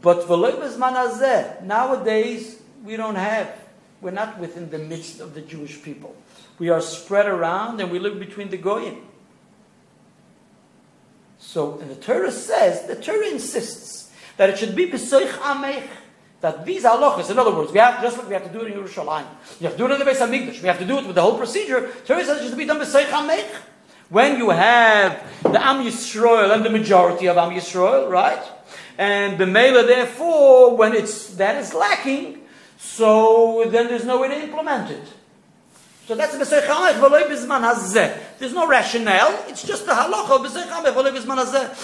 [0.00, 3.50] But v'loibes manazeh, nowadays we don't have,
[4.00, 6.14] we're not within the midst of the Jewish people.
[6.61, 9.02] We are spread around and we live between the Goyim.
[11.38, 15.87] So, and the Torah says, the Torah insists that it should be Besoich Amech.
[16.42, 18.72] That these halachas, in other words, we have just like we have to do it
[18.72, 19.27] in Yerushalayim.
[19.59, 20.61] You have to do it in the Beis Hamikdash.
[20.61, 21.90] We have to do it with the whole procedure.
[22.05, 23.49] Torah says it should be done Besoich Amech.
[24.11, 28.42] When you have the Am Yisrael and the majority of Am Yisrael, right?
[28.99, 32.42] And the Mela, therefore, when it's that is lacking,
[32.77, 35.09] so then there's no way to implement it.
[36.07, 38.36] So that's B'sei Chamech v'loi hazeh.
[38.38, 39.44] There's no rationale.
[39.49, 40.42] It's just the halacha.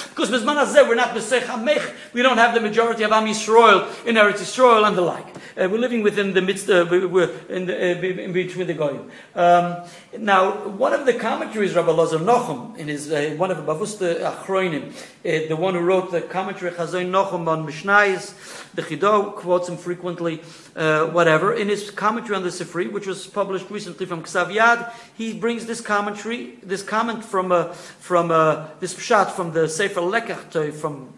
[0.09, 1.95] Because we're not B'sei Chamech.
[2.13, 5.27] We don't have the majority of Am Yisrael in Eretz Yisrael and the like.
[5.55, 6.69] Uh, we're living within the midst.
[6.69, 9.11] Uh, we- we're in, the, uh, in between the goyim.
[9.35, 9.77] Um,
[10.19, 14.21] now, one of the commentaries, Rabbi Lazar Nochem, in his uh, one of the Bavusta
[14.21, 18.35] Achroinim, uh, the one who wrote the commentary Chazon Nochem on Mishnayos,
[18.75, 20.43] the Chido quotes him frequently.
[20.75, 24.91] Uh, whatever in his commentary on the Sifri, which was published recently from Ksav Yad,
[25.15, 30.01] he brings this commentary, this comment from uh, from uh, this pshat from the Sefer
[30.01, 31.13] Lekach from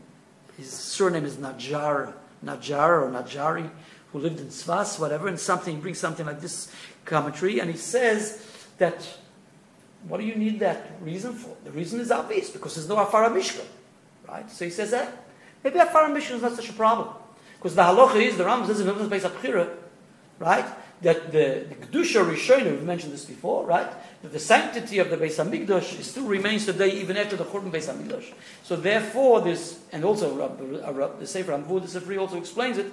[0.56, 2.12] his surname is Najjar,
[2.44, 3.68] Najjar or Najari,
[4.12, 6.70] who lived in Svas, whatever, and something he brings something like this
[7.04, 8.46] commentary, and he says
[8.78, 9.06] that
[10.08, 11.56] what do you need that reason for?
[11.64, 13.64] The reason is obvious because there's no Afara Mishkan,
[14.28, 14.50] right?
[14.50, 15.24] So he says that
[15.62, 17.08] maybe Afara Mishkan is not such a problem
[17.56, 19.70] because the halacha is the Rambam says in Hilchos Beis Abchira,
[20.38, 20.66] right?
[21.02, 23.90] That the, the Kedusha Rishona, we've mentioned this before, right?
[24.22, 27.92] That the sanctity of the Beis Hamikdash still remains today even after the Churban Beis
[27.92, 28.32] Hamikdash.
[28.62, 30.34] So therefore, this and also
[31.20, 32.92] the Sefer Amvud, the Sefer also explains it.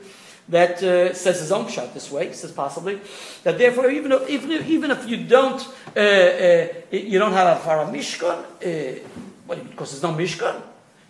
[0.49, 2.33] That uh, says his own shot this way.
[2.33, 2.99] Says possibly
[3.43, 5.61] that therefore even if, even if, even if you don't
[5.95, 8.99] uh, uh, you don't have a Farah Mishkan, uh,
[9.45, 9.63] what?
[9.69, 10.61] Because there's no Mishkan.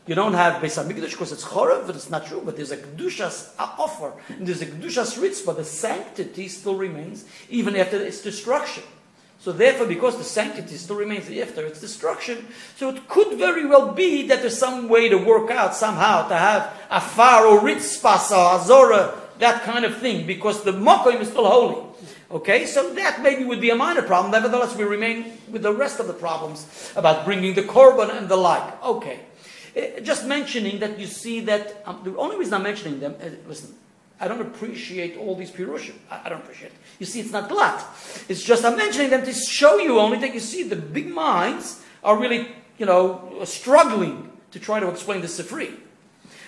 [0.08, 2.42] You don't have Beis Hamikdash because it's Chorav, but it's not true.
[2.44, 7.26] But there's a Kedushas offer, and there's a Kedushas Ritz, but the sanctity still remains
[7.50, 8.84] even after its destruction.
[9.40, 13.92] So therefore, because the sanctity still remains after its destruction, so it could very well
[13.92, 18.60] be that there's some way to work out somehow to have afar or ritzpas or
[18.60, 21.84] azora, that kind of thing, because the mokoim is still holy.
[22.30, 24.32] Okay, so that maybe would be a minor problem.
[24.32, 28.38] Nevertheless, we remain with the rest of the problems about bringing the korban and the
[28.38, 28.84] like.
[28.84, 29.20] Okay,
[30.04, 33.76] just mentioning that you see that um, the only reason I'm mentioning them, uh, listen,
[34.20, 35.96] I don't appreciate all these pirushim.
[36.10, 36.78] I, I don't appreciate it.
[37.00, 37.84] You see, it's not glut.
[38.30, 41.82] It's just I'm mentioning them to show you only that you see the big minds
[42.04, 45.76] are really, you know, struggling to try to explain the Sifri.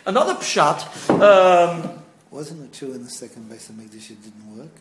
[0.06, 1.10] Another pshat.
[1.10, 4.72] Um, Wasn't it true in the second Beis Hamikdash it didn't work?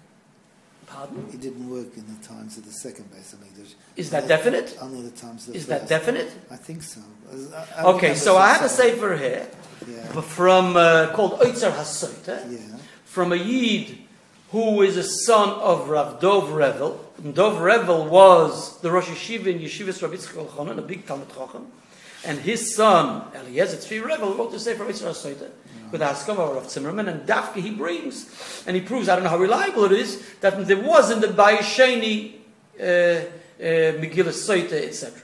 [0.93, 1.27] Pardon?
[1.33, 3.75] It didn't work in the times of the second Beis Hamikdash.
[3.97, 4.79] Is that Only- definite?
[4.81, 6.31] Only the times of the Is that definite?
[6.51, 7.01] I think so.
[7.55, 9.49] I- I Okay, so I have a sefer here
[9.89, 10.21] Yeah.
[10.21, 12.37] from uh, called Oitzer Hasoita.
[12.51, 12.59] Yeah.
[13.05, 13.99] from a Yid
[14.53, 17.01] who is a son of Rav Dov Revel.
[17.23, 21.67] And Dov Revel was the Rosh Yeshiva in Yeshivas Rabbi Yitzchak a big Talmud Chacham.
[22.25, 25.51] And his son, Eliezer Tzvi Revel, wrote the Sefer Yitzhak Hasoita
[25.91, 27.09] with the Haskam of Zimmerman.
[27.09, 30.67] And Dafke he brings, and he proves, I don't know how reliable it is, that
[30.67, 32.35] there was in the Bayesheni
[32.79, 33.25] uh, uh,
[33.59, 35.21] Megillah Soita, etc.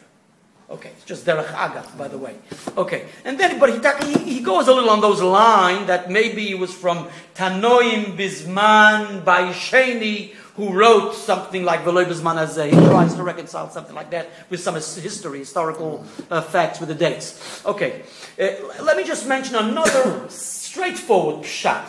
[0.71, 2.37] Okay, it's just Derech Agav, by the way.
[2.77, 6.47] Okay, and then, but he, he, he goes a little on those lines that maybe
[6.47, 12.67] he was from Tanoim Bisman Baisheni, who wrote something like Veloy Bisman Hazeh.
[12.67, 16.95] He tries to reconcile something like that with some history, historical uh, facts with the
[16.95, 17.65] dates.
[17.65, 18.03] Okay,
[18.39, 21.85] uh, let me just mention another straightforward pshat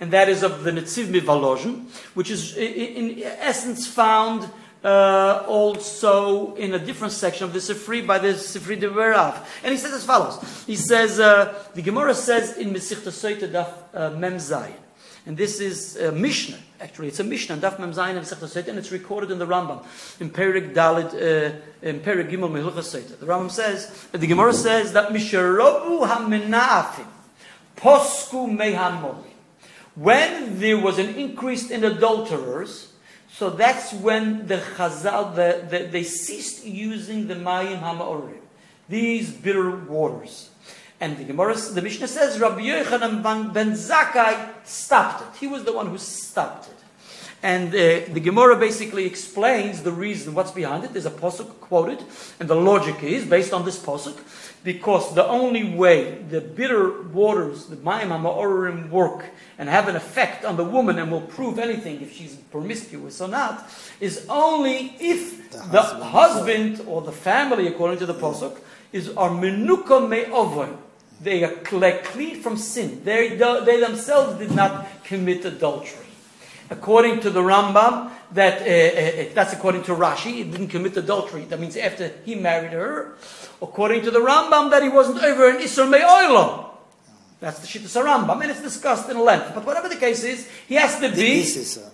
[0.00, 4.48] and that is of the Netziv Mivalozhin, which is i- i- in essence found
[4.84, 9.34] uh, also in a different section of the Sifri by the Sifri de Berav.
[9.64, 10.38] And he says as follows.
[10.68, 14.78] He says, uh, the Gemara says in Mesichta Soita Daf uh, Mem Zayin,
[15.28, 18.90] and this is a Mishnah, actually, it's a Mishnah, Daf Mem Zayin Soita, and it's
[18.90, 19.84] recorded in the Rambam,
[20.20, 23.18] in Perik Dalit, uh, in Perik Gimel Mehilcha Soita.
[23.20, 27.06] The Rambam says, the Gemara says that Misharobu HaMenafim,
[27.76, 29.22] Posku Mehamori.
[29.96, 32.94] When there was an increase in adulterers,
[33.30, 38.40] so that's when the Chazal, the, the, they ceased using the Mayim Hamaorim,
[38.88, 40.47] these bitter waters.
[41.00, 45.38] And the Gemara, the Mishnah says, Rabbi Yochanan ben- Zakkai stopped it.
[45.38, 46.74] He was the one who stopped it.
[47.40, 50.92] And uh, the Gemara basically explains the reason, what's behind it.
[50.92, 52.02] There's a posuk quoted,
[52.40, 54.18] and the logic is based on this posuk,
[54.64, 60.44] because the only way the bitter waters, the Mayim HaMa'orim, work and have an effect
[60.44, 65.48] on the woman and will prove anything if she's promiscuous or not, is only if
[65.52, 66.02] The the husband.
[66.02, 68.58] husband or the family, according to the posuk,
[68.92, 70.76] is are menuka me'ovon.
[71.20, 73.02] They are clean from sin.
[73.04, 76.06] They, they themselves did not commit adultery.
[76.70, 81.44] According to the Rambam, that uh, uh, that's according to Rashi, he didn't commit adultery.
[81.46, 83.14] That means after he married her.
[83.62, 86.66] According to the Rambam, that he wasn't over an Isser Me'olam.
[87.40, 89.52] That's the Shittas Rambam, and it's discussed in length.
[89.54, 91.40] But whatever the case is, he has to be.
[91.40, 91.90] This is a.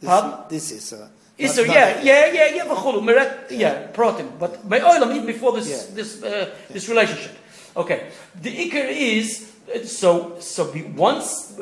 [0.00, 0.44] This, Pardon?
[0.48, 1.10] this is a.
[1.36, 4.38] Is there, Not- yeah, yeah, yeah, yeah, meret, yeah, protim.
[4.38, 5.94] But by oilam, even before this, Yeah.
[5.94, 7.36] this, uh, this relationship.
[7.76, 8.10] Okay,
[8.40, 9.52] the ikar is
[9.84, 11.58] so so be, once.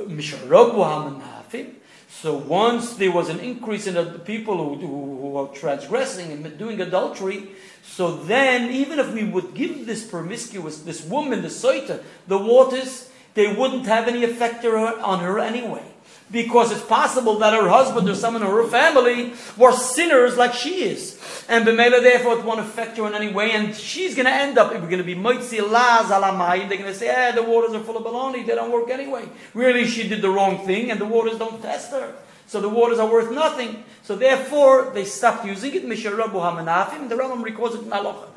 [2.09, 6.59] So once there was an increase in the people who, who, who are transgressing and
[6.59, 7.49] doing adultery,
[7.83, 13.11] so then even if we would give this promiscuous, this woman, the soita, the waters,
[13.35, 15.92] they wouldn't have any effect on her anyway.
[16.33, 20.83] Because it's possible that her husband or someone in her family were sinners like she
[20.85, 21.21] is.
[21.49, 23.53] And Bemela therefore it won't affect her in any way.
[23.53, 26.69] And she's going to end up, we're going to be Moitzi Laz Alamai.
[26.69, 28.47] They're going to say, eh, the waters are full of baloney.
[28.47, 29.29] They don't work anyway.
[29.53, 32.15] Really, she did the wrong thing and the waters don't test her.
[32.47, 33.85] So the waters are worth nothing.
[34.03, 35.87] So therefore, they stopped using it.
[35.87, 37.09] Misharabu Hamanafim.
[37.09, 38.29] The Rambam records it in Halacha.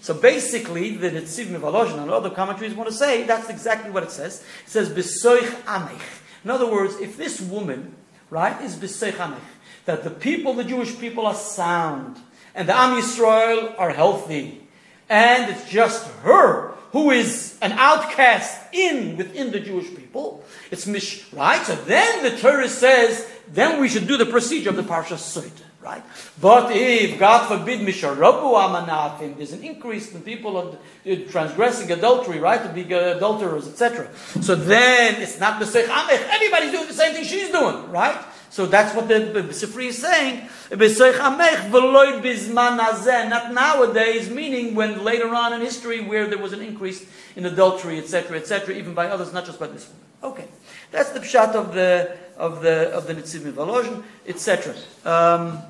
[0.00, 4.10] So basically, the Netziv Mivaloshin and other commentaries want to say that's exactly what it
[4.10, 4.44] says.
[4.64, 6.00] It says, Besoich Amech.
[6.44, 7.94] In other words, if this woman,
[8.30, 9.36] right, is Besoich
[9.84, 12.18] that the people, the Jewish people, are sound,
[12.54, 14.66] and the Am Yisrael are healthy,
[15.08, 20.44] and it's just her who is an outcast in within the Jewish people.
[20.70, 21.64] It's mish, right?
[21.64, 25.52] So then the Torah says, then we should do the procedure of the Parsha Sot,
[25.80, 26.02] right?
[26.40, 32.38] But if, God forbid, misharabu amanafim, there's an increase in people of uh, transgressing adultery,
[32.38, 32.62] right?
[32.62, 34.08] To be adulterers, etc.
[34.40, 36.28] So then it's not Besech Amech.
[36.28, 38.18] Everybody's doing the same thing she's doing, right?
[38.50, 40.48] So that's what the, the Sifri is saying.
[40.70, 43.28] Besoich amech v'loy bizman hazeh.
[43.30, 47.98] Not nowadays, meaning when later on in history where there was an increase in adultery,
[47.98, 50.02] etc., etc., even by others, not just by this woman.
[50.22, 50.48] Okay,
[50.90, 54.74] that's the pshat of the of the of the Nitziv Mivalozhin, etc.
[55.04, 55.62] Um,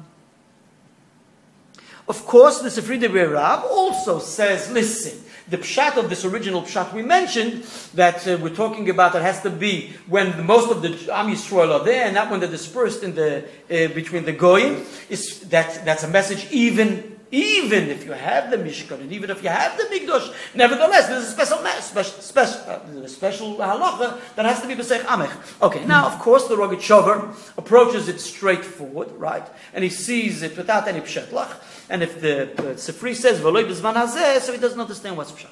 [2.09, 6.93] of course, the Sifri de Rav also says, listen, the pshat of this original pshat
[6.93, 7.63] we mentioned,
[7.95, 11.71] that uh, we're talking about, that has to be when most of the Am Yisrael
[11.73, 15.85] are there, and not when they're dispersed in the, uh, between the Goyim, is that,
[15.85, 19.77] that's a message even, even if you have the Mishkan, and even if you have
[19.77, 24.75] the Mikdash, nevertheless, there's a special, special, special, uh, special halacha that has to be
[24.75, 25.31] B'Seich Amech.
[25.63, 29.47] Okay, now, of course, the Rogachover approaches it straightforward, right?
[29.73, 31.55] And he sees it without any pshatlach.
[31.89, 35.51] And if the uh, Sifri says "V'loy b'zman hazeh," so he doesn't understand what's pshat.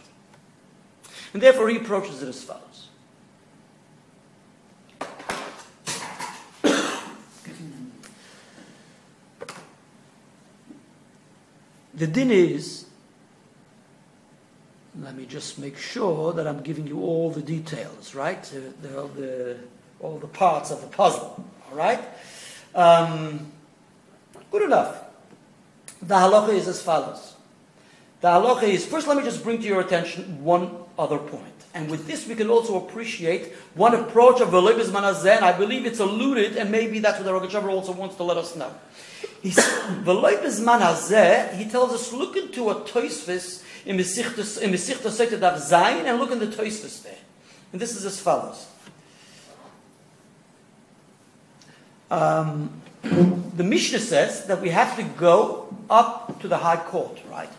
[1.32, 2.67] And therefore he approaches it as follows.
[11.98, 12.86] The din is,
[15.00, 18.42] let me just make sure that I'm giving you all the details, right?
[18.82, 19.56] The, all, the,
[20.00, 22.00] all the parts of the puzzle, all right?
[22.74, 23.52] Um,
[24.50, 25.04] good enough.
[26.00, 27.34] The halacha is as follows.
[28.20, 31.44] The halacha is, first let me just bring to your attention one other point.
[31.74, 35.86] And with this we can also appreciate one approach of Velibis Manazeh, and I believe
[35.86, 38.72] it's alluded, and maybe that's what the Rogachover also wants to let us know.
[39.42, 39.52] He
[41.70, 46.46] tells us, look into a Toisvis in Mesichtas Seitet Dav Zayin, and look in the
[46.46, 47.18] Toisvis there.
[47.72, 48.66] And this is as follows.
[52.10, 57.50] Um, the Mishnah says that we have to go up to the high court, right?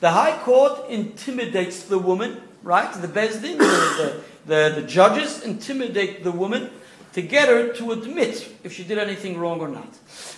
[0.00, 2.92] The high court intimidates the woman, right?
[2.92, 6.70] The Bezdin, the, the, the, the judges intimidate the woman
[7.12, 9.88] to get her to admit if she did anything wrong or not.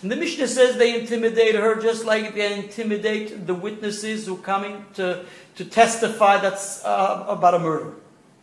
[0.03, 4.85] And the Mishnah says they intimidate her just like they intimidate the witnesses who coming
[4.95, 5.25] to,
[5.57, 7.95] to testify that's uh, about a murder.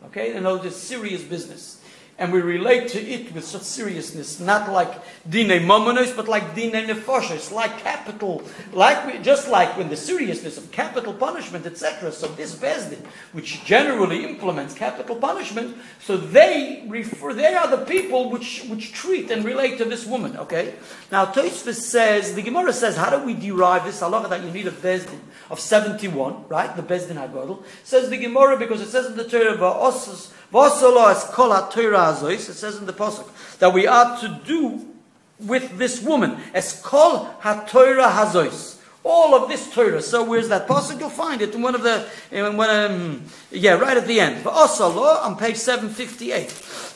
[0.06, 0.34] Okay?
[0.34, 1.81] You know, this serious business.
[2.18, 4.94] And we relate to it with such seriousness, not like
[5.28, 8.44] dine momonos, but like dine nefoshes, like capital,
[8.74, 12.12] like we, just like when the seriousness of capital punishment, etc.
[12.12, 18.30] So this Bezdin, which generally implements capital punishment, so they refer, they are the people
[18.30, 20.38] which, which treat and relate to this woman.
[20.38, 20.76] Okay.
[21.12, 24.68] Now Tosfos says the Gemara says, how do we derive this halacha that you need
[24.68, 25.20] a Bezdin
[25.50, 26.76] of seventy-one, right?
[26.76, 29.58] The Bezdin Hagadol says the Gemara because it says in the Torah
[30.54, 34.88] it says in the Pasuk that we are to do
[35.40, 36.38] with this woman.
[36.54, 38.10] Es kol ha-Torah.
[39.04, 40.02] All of this Torah.
[40.02, 41.00] So where's that pasuk?
[41.00, 44.44] You'll find it in one of the, in one, um, yeah, right at the end.
[44.44, 46.50] But on page 758.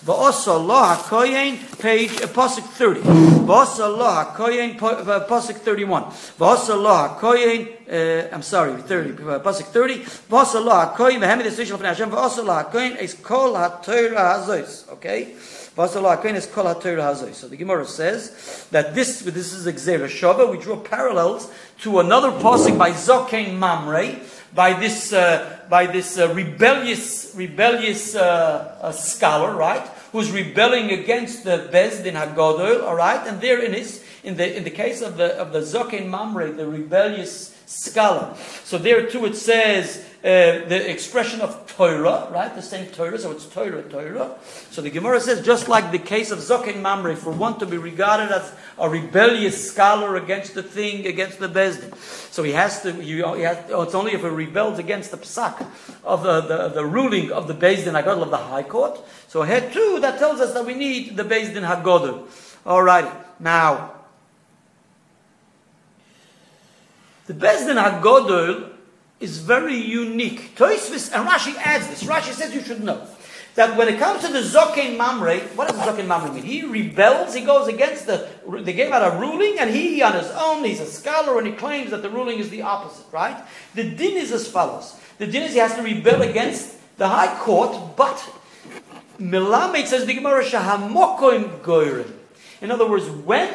[0.05, 2.99] Va'osallah hakoyin, page uh, Apostle pasuk thirty.
[3.01, 6.03] Va'osallah hakoyin, pasuk uh, thirty-one.
[6.03, 7.71] Va'osallah hakoyin.
[7.89, 9.13] Uh, I'm sorry, thirty.
[9.13, 10.01] Pasuk thirty.
[10.29, 12.11] Va'osallah the V'hemed of from Hashem.
[12.11, 14.87] Va'osallah hakoyin is kol ha'torah hazos.
[14.93, 15.33] Okay.
[15.75, 17.33] Va'osallah hakoyin is kol ha'torah hazos.
[17.33, 20.51] So the Gemara says that this this is a gzera.
[20.51, 24.19] We draw parallels to another pasuk by Zokain Mamre
[24.53, 29.85] by this, uh, by this uh, rebellious, rebellious uh, scholar, right?
[30.15, 33.27] Who's rebelling against the Bezdin Hagodol, all right?
[33.27, 36.53] And there in his in the in the case of the of the Zokin Mamre,
[36.53, 38.33] the rebellious scholar.
[38.63, 42.53] So there too it says uh, the expression of Torah, right?
[42.55, 44.31] The same Torah, so it's Torah, Torah.
[44.71, 47.77] So the Gemara says, just like the case of Zokin Mamre, for one to be
[47.77, 51.95] regarded as a rebellious scholar against the thing, against the Bezdin.
[52.33, 55.63] So he has to, he, has, oh, it's only if he rebels against the psak
[56.03, 58.99] of the, the, the ruling of the Bezdin Hagodl of the High Court.
[59.27, 62.27] So here too, that tells us that we need the Bezdin Hagodl.
[62.65, 63.15] Alrighty.
[63.39, 63.91] Now,
[67.27, 68.74] the Bezdin Hagodl
[69.19, 70.55] is very unique.
[70.55, 72.03] Toisvis, and Rashi adds this.
[72.03, 73.07] Rashi says you should know
[73.55, 76.43] that when it comes to the Zokin Mamre, what does Zokin Mamre mean?
[76.43, 80.29] He rebels, he goes against the, they gave out a ruling, and he on his
[80.31, 83.41] own, he's a scholar, and he claims that the ruling is the opposite, right?
[83.73, 84.99] The din is as follows.
[85.17, 88.17] The din is he has to rebel against the high court, but
[89.19, 92.11] Melamed says the Gemara Shahamokoim Goyrim.
[92.61, 93.53] In other words, when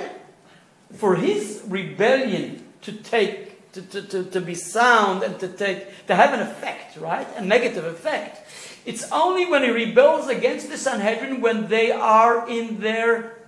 [0.94, 6.14] for his rebellion to take to, to, to, to be sound and to take to
[6.14, 7.26] have an effect, right?
[7.37, 8.46] A negative effect.
[8.85, 13.38] It's only when he rebels against the Sanhedrin when they are in their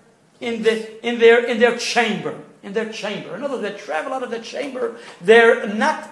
[0.40, 2.38] in the in their in their chamber.
[2.62, 3.34] In their chamber.
[3.34, 4.96] In other words, they travel out of the chamber.
[5.20, 6.08] They're not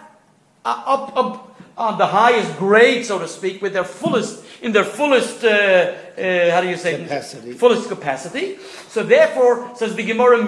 [0.64, 4.84] uh, up up on the highest grade, so to speak, with their fullest in their
[4.84, 7.52] fullest uh, uh, how do you say Capacity.
[7.52, 8.56] fullest capacity.
[8.88, 10.38] So therefore, says the Gemara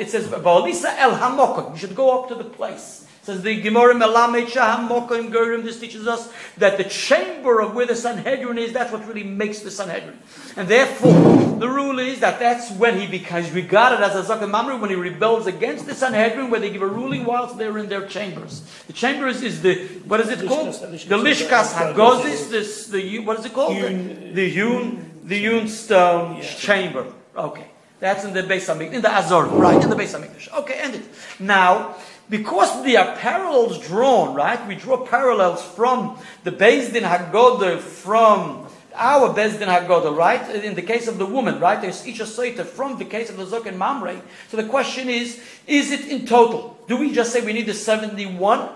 [0.00, 1.72] it says Baalisa El Hamokim.
[1.72, 3.07] You should go up to the place.
[3.28, 5.62] Says the Gemara Melamed Hamokim Gerim.
[5.62, 9.58] This teaches us that the chamber of where the Sanhedrin is, that's what really makes
[9.60, 10.18] the Sanhedrin.
[10.56, 11.12] And therefore,
[11.58, 14.96] the rule is that that's when he becomes regarded as a Zokin Mamre, when he
[14.96, 18.62] rebels against the Sanhedrin, where they give a ruling whilst they're in their chambers.
[18.86, 19.74] The chambers is the,
[20.06, 20.72] what is it called?
[20.72, 23.76] The Lishkas Hagozis, this, the, what is it called?
[23.76, 27.04] The hewn, the hewn stone chamber.
[27.36, 27.66] Okay.
[28.00, 30.56] That's in the Beis Hamikdash, in the Azor, right, in the Beis Hamikdash.
[30.60, 31.02] Okay, end it.
[31.40, 31.96] Now,
[32.30, 38.66] because there are parallels drawn, right, we draw parallels from the Beis Din Hagodah, from
[38.94, 42.26] our Beis Din Hagodah, right, in the case of the woman, right, there's each a
[42.26, 44.20] from the case of the Zokin Mamre.
[44.48, 46.78] So the question is, is it in total?
[46.88, 48.68] Do we just say we need the 71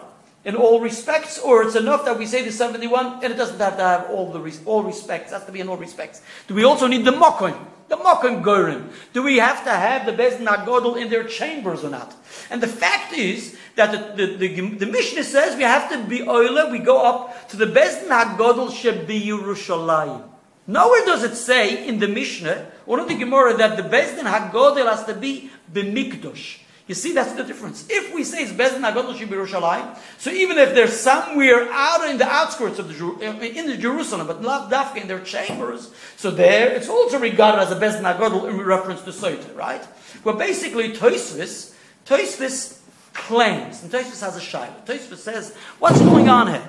[0.44, 3.76] in all respects, or it's enough that we say the 71 and it doesn't have
[3.76, 6.20] to have all the all respects, it has to be in all respects.
[6.48, 7.56] Do we also need the Mokim?
[7.92, 8.90] The Mokim Gorim.
[9.12, 12.16] Do we have to have the Bezdin Agodol in their chambers or not?
[12.48, 16.22] And the fact is that the, the, the, the Mishnah says we have to be
[16.22, 20.26] oile, we go up to the Bezdin Agodol Shebi Yerushalayim.
[20.66, 24.88] Nowhere does it say in the Mishnah or in the Gemara that the Bezdin Hagodel
[24.88, 26.60] has to be b'mikdosh.
[26.88, 27.86] You see, that's the difference.
[27.88, 32.18] If we say it's Bezdin Hagodel Shebi Yerushalayim, so even if they're somewhere out in
[32.18, 35.92] the outskirts of the eh, eh, in the Jerusalem, but not dafka in their chambers,
[36.16, 39.86] so there it's also regarded as a Bezdin Hagodel in reference to Soita, right?
[40.24, 42.80] Well, basically, Toisvis, Toisvis
[43.12, 44.84] claims, and Toisvis has a shaila.
[44.84, 46.68] Toisvis says, what's going on here?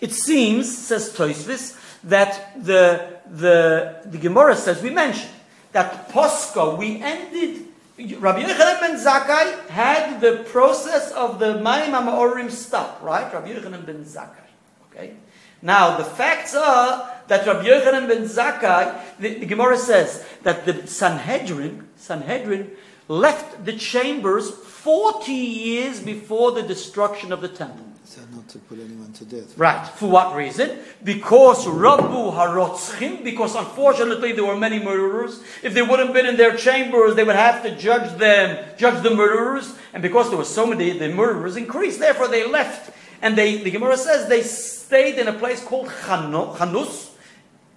[0.00, 5.30] It seems, says Toisvis, that the, the, the Gemara says, we mentioned,
[5.72, 7.66] that Posco, we ended,
[8.02, 13.32] Rabbi Yochanan ben Zakkai had the process of the Mayim HaMa'orim stop, right?
[13.32, 14.48] Rabbi Yochanan ben Zakkai,
[14.90, 15.14] okay?
[15.60, 20.86] Now, the facts are that Rabbi Yochanan ben Zakkai, the, the Gemara says that the
[20.86, 22.72] Sanhedrin, Sanhedrin
[23.08, 27.91] left the chambers 40 years before the destruction of the temple.
[28.12, 29.56] So not to put anyone to death.
[29.56, 29.86] Right.
[29.86, 30.80] For what reason?
[31.02, 35.42] Because Rabbu Harotzchim, because unfortunately there were many murderers.
[35.62, 39.14] If they wouldn't been in their chambers, they would have to judge them, judge the
[39.14, 39.74] murderers.
[39.94, 42.00] And because there were so many, the murderers increased.
[42.00, 42.94] Therefore they left.
[43.22, 47.11] And they, the Gemara says they stayed in a place called Chanus.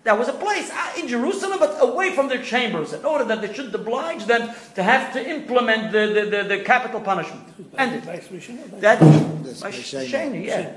[0.06, 3.42] That was a place uh, in Jerusalem, but away from their chambers, in order that
[3.42, 7.44] they should oblige them to have to implement the, the, the, the capital punishment.
[7.76, 10.74] And Beis Rishon or Beis- that, That's by Beis yeah.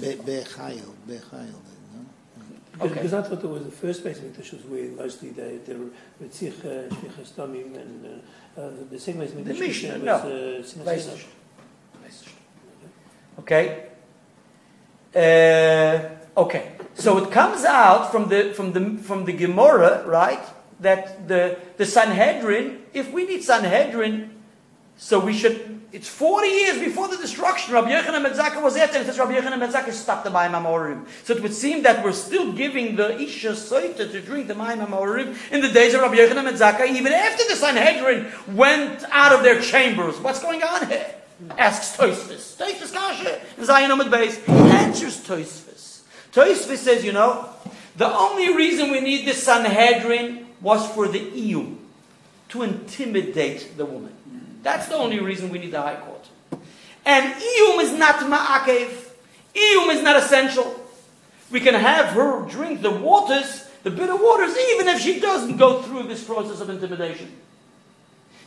[0.00, 1.60] Bechayil, Bechayil,
[2.72, 2.94] Because, Okay.
[2.94, 5.90] because I thought it was the first Beis Hamikdash was where mostly they, they were
[6.22, 8.22] Ritzich, uh, Shvichas Tamim, and
[8.56, 10.14] uh, uh, the second Beis Hamikdash Mishnah, was no.
[10.14, 11.24] uh, Sinas
[13.40, 13.88] Okay.
[15.14, 16.75] Uh, okay.
[16.96, 20.42] So it comes out from the from the from the Gemara, right?
[20.80, 24.30] That the the Sanhedrin, if we need Sanhedrin,
[24.96, 25.74] so we should.
[25.92, 27.74] It's forty years before the destruction.
[27.74, 31.06] Rabbi Yochanan ben was there, and says Rabbi Yochanan ben stopped the Mayim Hamorim.
[31.24, 34.84] So it would seem that we're still giving the Isha Soita to drink the Mayim
[34.84, 39.42] Hamorim in the days of Rabbi Yochanan ben even after the Sanhedrin went out of
[39.42, 40.18] their chambers.
[40.18, 41.14] What's going on here?
[41.58, 42.56] Asks Toisvis.
[42.56, 43.40] Toisvis Kasha.
[43.62, 44.48] Zion Amid Base.
[44.48, 45.65] Answers Toisvis.
[46.36, 47.48] Toisvis says, you know,
[47.96, 51.78] the only reason we need the Sanhedrin was for the Iyum.
[52.50, 54.14] To intimidate the woman.
[54.62, 56.28] That's the only reason we need the High Court.
[57.06, 58.90] And Iyum is not Ma'akev.
[59.54, 60.78] Iyum is not essential.
[61.50, 65.80] We can have her drink the waters, the bitter waters, even if she doesn't go
[65.80, 67.32] through this process of intimidation.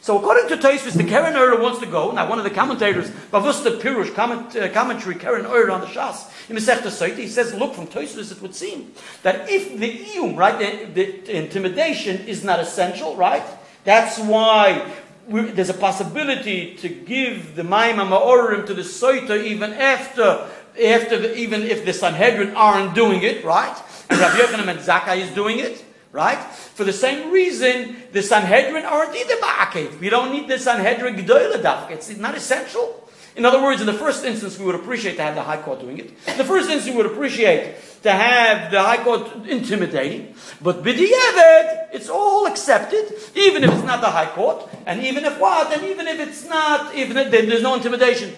[0.02, 2.12] So according to Tosfos, the Keren Orah wants to go.
[2.12, 6.32] Now, one of the commentators, Bavusta Pirush, comment, uh, commentary Keren Orah on the Shas,
[6.50, 8.94] in Masechta Soita, he says, look, from Tosfos it would seem
[9.24, 10.58] that if the iyum, right,
[10.94, 13.44] the, the intimidation is not essential, right,
[13.84, 14.90] that's why
[15.28, 20.48] there's a possibility to give the Maima Ma'orim to the Soita even after,
[20.82, 23.78] after the, even if the Sanhedrin aren't doing it, right?
[24.10, 26.40] And Rabbi Yochanan ben Zakkai is doing it, right?
[26.76, 30.00] For the same reason, the Sanhedrin aren't either Ma'akev.
[30.00, 31.92] We don't need the Sanhedrin G'doyle.
[31.92, 33.08] It's not essential.
[33.36, 35.80] In other words, in the first instance, we would appreciate to have the High Court
[35.80, 36.12] doing it.
[36.28, 40.34] In the first instance, we would appreciate to have the High Court intimidating.
[40.62, 45.40] But b'di'evet, it's all accepted, even if it's not the High Court, and even if
[45.40, 48.36] what, and even if it's not, even if there- there's no intimidation.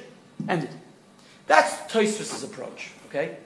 [0.48, 0.70] Ended.
[1.48, 3.38] That's Tosfos' approach, okay?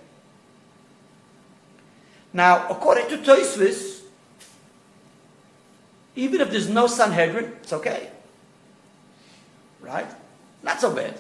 [2.34, 3.95] Now, according to Tosfos,
[6.16, 8.10] even if there's no Sanhedrin, it's okay.
[9.82, 10.08] Right?
[10.64, 11.20] Not so bad.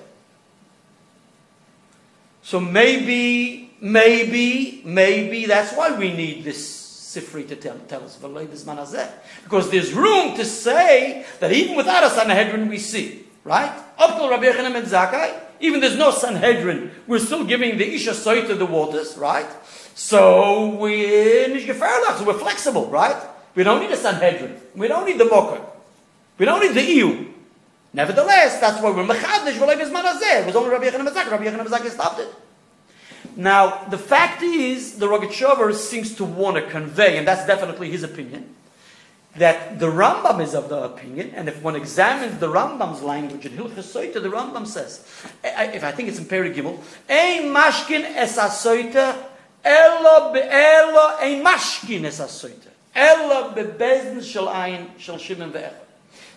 [2.41, 6.83] So maybe, maybe, maybe that's why we need this
[7.15, 9.09] Sifri to tell, tell us "V'loi b'zman.
[9.43, 13.25] Because there's room to say that even without a Sanhedrin we see.
[13.43, 13.71] Right?
[13.97, 18.65] Up Rabbi and Zakkai, even there's no Sanhedrin, we're still giving the Isha Soita the
[18.65, 19.47] waters, right?
[19.93, 23.15] So we're we're flexible, right?
[23.55, 24.59] We don't need a Sanhedrin.
[24.75, 25.61] We don't need the Mokker.
[26.37, 27.27] We don't need the EU.
[27.93, 30.41] Nevertheless, that's why we're mechadish v'lei b'zman hazeh.
[30.41, 31.31] It was only Rabbi Bezak.
[31.31, 32.27] Rabbi Bezak stopped it.
[33.37, 38.03] Now, the fact is, the Rogachover seems to want to convey, and that's definitely his
[38.03, 38.53] opinion,
[39.35, 43.53] that the Rambam is of the opinion, and if one examines the Rambam's language in
[43.53, 45.05] Hilchas Soita, the Rambam says,
[45.43, 46.79] eh, eh, if I think it's in Peri Gimel,
[47.09, 49.17] Ein mashkin es asoita,
[49.63, 55.73] elo be'elo, ein mashkin es asoita, elo be'bezn shel ein shel shimon ve'echad.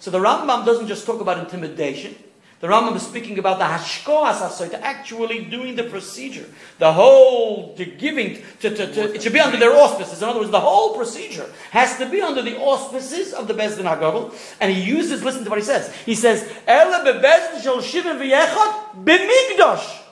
[0.01, 2.15] So the Rambam doesn't just talk about intimidation.
[2.61, 6.47] The Rambam is speaking about the hashkoas asoita, actually doing the procedure,
[6.81, 10.21] the whole, the giving, to, to, to, it should be under their auspices.
[10.23, 13.85] In other words, the whole procedure has to be under the auspices of the Bezdin
[13.85, 14.35] HaGadol.
[14.61, 15.95] And he uses, listen to what he says.
[16.05, 20.03] He says, Ele bebezdin shel shivim v'yechad b'migdosh.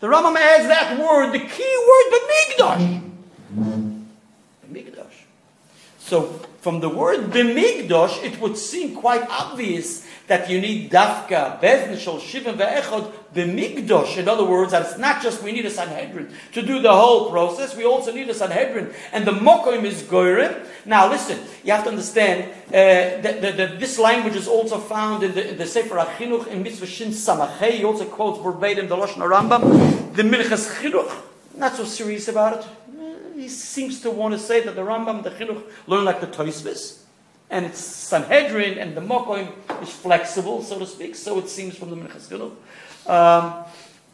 [0.00, 3.91] The Rambam adds that word, the key word, b'migdosh.
[6.04, 11.98] So, from the word b'migdosh, it would seem quite obvious that you need dafka, bezdin
[11.98, 14.18] shel shivim ve'echad, b'migdosh.
[14.18, 17.30] In other words, that it's not just we need a Sanhedrin to do the whole
[17.30, 18.92] process, we also need a Sanhedrin.
[19.12, 20.66] And the mokoim is goyrim.
[20.84, 25.22] Now listen, you have to understand uh, that, that, that this language is also found
[25.22, 27.72] in the, in the Sefer HaChinuch in Mitzvah Shin Samachei.
[27.72, 30.14] He also quotes verbatim the Lashon Rambam.
[30.14, 31.12] The Minchas Chinuch,
[31.56, 32.66] not so serious about it.
[33.34, 37.02] He seems to want to say that the Rambam, the Chinuch, learn like the Toisvis.
[37.50, 39.52] And it's Sanhedrin and the Mokoim
[39.82, 42.54] is flexible, so to speak, so it seems from the Minchas Chinuch.
[43.08, 43.64] Um,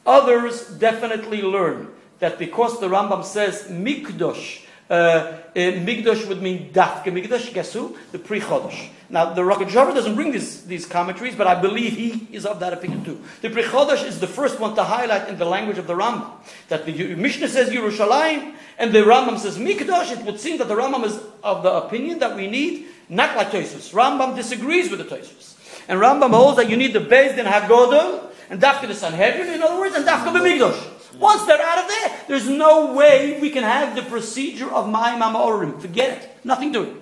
[0.06, 1.88] others definitely learn
[2.18, 7.96] that because the Rambam says Mikdosh, uh, would mean Dafke Mikdosh, guess who?
[8.12, 8.88] The Pri Chodosh.
[9.10, 12.72] Now, the Rogachover doesn't bring these, these commentaries, but I believe he is of that
[12.72, 13.22] opinion too.
[13.40, 16.30] The Pri Chodosh is the first one to highlight in the language of the Rambam.
[16.68, 20.12] That the Mishnah says Yerushalayim, and the Rambam says Mikdosh.
[20.12, 23.50] It would seem that the Rambam is of the opinion that we need, not like
[23.50, 23.92] Tosfos.
[23.92, 25.56] Rambam disagrees with the Tosfos.
[25.88, 29.62] And Rambam holds that you need the Beis Din Hagodol, and Dafka the Sanhedrin, in
[29.62, 30.97] other words, and Dafka B'migdosh.
[31.18, 35.20] Once they're out of there, there's no way we can have the procedure of Ma'im
[35.34, 35.80] Orim.
[35.80, 36.44] Forget it.
[36.44, 37.00] Nothing doing.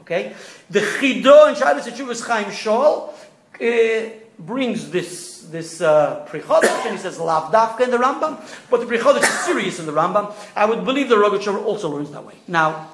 [0.00, 0.34] Okay?
[0.70, 3.12] The Chido and Shabbos Yeshuvas Chaim Shol
[3.60, 8.38] uh, brings this this uh, Pri Chodosh, and he says Lav Dafka in the Rambam,
[8.70, 10.34] but the Pri Chodosh is serious in the Rambam.
[10.54, 12.34] I would believe the Rogachover also learns that way.
[12.46, 12.90] Now,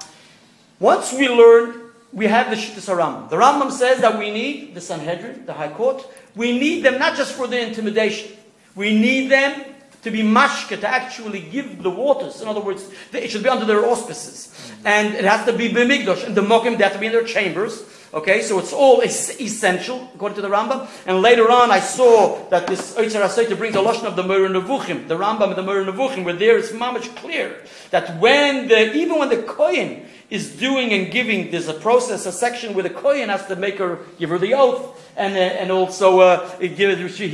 [0.79, 3.29] once we learn, we have the Shittas Rambam.
[3.29, 6.07] The Rambam says that we need the Sanhedrin, the High Court.
[6.35, 8.31] We need them not just for the intimidation.
[8.73, 9.74] We need them
[10.05, 12.39] to be mashka, to actually give the waters.
[12.39, 14.53] In other words, it should be under their auspices.
[14.85, 16.25] And it has to be b'migdosh.
[16.25, 17.83] And the mokim, they have to be in their chambers.
[18.13, 20.87] Okay, so it's all es- essential according to the Rambam.
[21.07, 24.47] And later on, I saw that this Oitzer Hasoita brings a lashon of the Moreh
[24.47, 27.57] Nevuchim, the Rambam and the Moreh Nevuchim, where there it's mamish clear
[27.89, 32.31] that when the even when the kohen is doing and giving, there's a process, a
[32.31, 35.71] section where the kohen has to make her give her the oath, and uh, and
[35.71, 36.69] also uh, he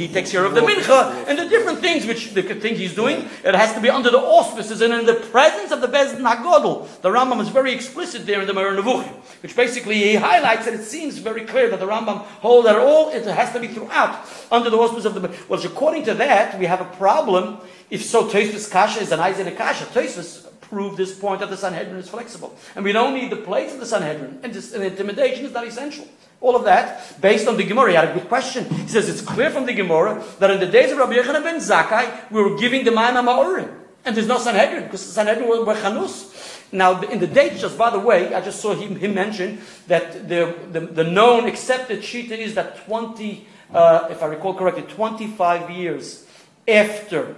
[0.08, 3.28] takes care of the mincha and the different things which the things he's doing.
[3.44, 6.88] It has to be under the auspices and in the presence of the Bezdin Hagodol.
[7.02, 10.74] The Rambam is very explicit there in the Moreh Nevuchim, which basically he highlights that
[10.74, 14.26] it seems very clear that the Rambam holds that all it has to be throughout
[14.52, 15.36] under the auspices of the.
[15.50, 17.58] Well, according to that, we have a problem.
[17.90, 19.86] If so, Tosfos Kasha is an Isaac Kasha.
[19.86, 22.56] Tosfos prove this point that the Sanhedrin is flexible.
[22.76, 24.40] And we don't need the plates of the Sanhedrin.
[24.42, 26.08] And, this, and intimidation is not essential.
[26.40, 28.64] All of that, based on the Gemara, he had a good question.
[28.64, 31.58] He says it's clear from the Gemara that in the days of Rabbi Yochanan ben
[31.58, 33.70] Zakkai, we were giving the Ma'am Ma'orim.
[34.06, 36.32] And there's no Sanhedrin, because the Sanhedrin were, were Chanus.
[36.72, 40.30] Now, in the dates, just by the way, I just saw him, him mention that
[40.30, 45.70] the, the, the known accepted shita is that 20, uh, if I recall correctly, 25
[45.70, 46.26] years
[46.66, 47.36] after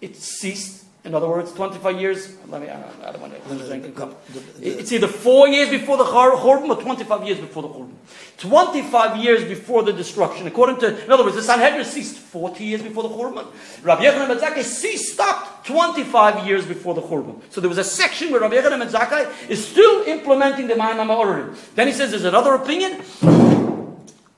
[0.00, 4.16] it ceased, in other words, 25 years, let me, I don't, I don't want to,
[4.60, 7.94] it's either four years before the Churban or 25 years before the Churban.
[8.36, 12.82] 25 years before the destruction, according to, in other words, the Sanhedrin ceased 40 years
[12.82, 13.46] before the Churban.
[13.82, 17.40] Rabbi Yochanan ben Zakkai ceased, stopped 25 years before the Churban.
[17.48, 20.98] So there was a section where Rabbi Yochanan ben Zakkai is still implementing the Ma'am
[20.98, 21.56] Ma'orim.
[21.76, 23.00] Then he says there's another opinion,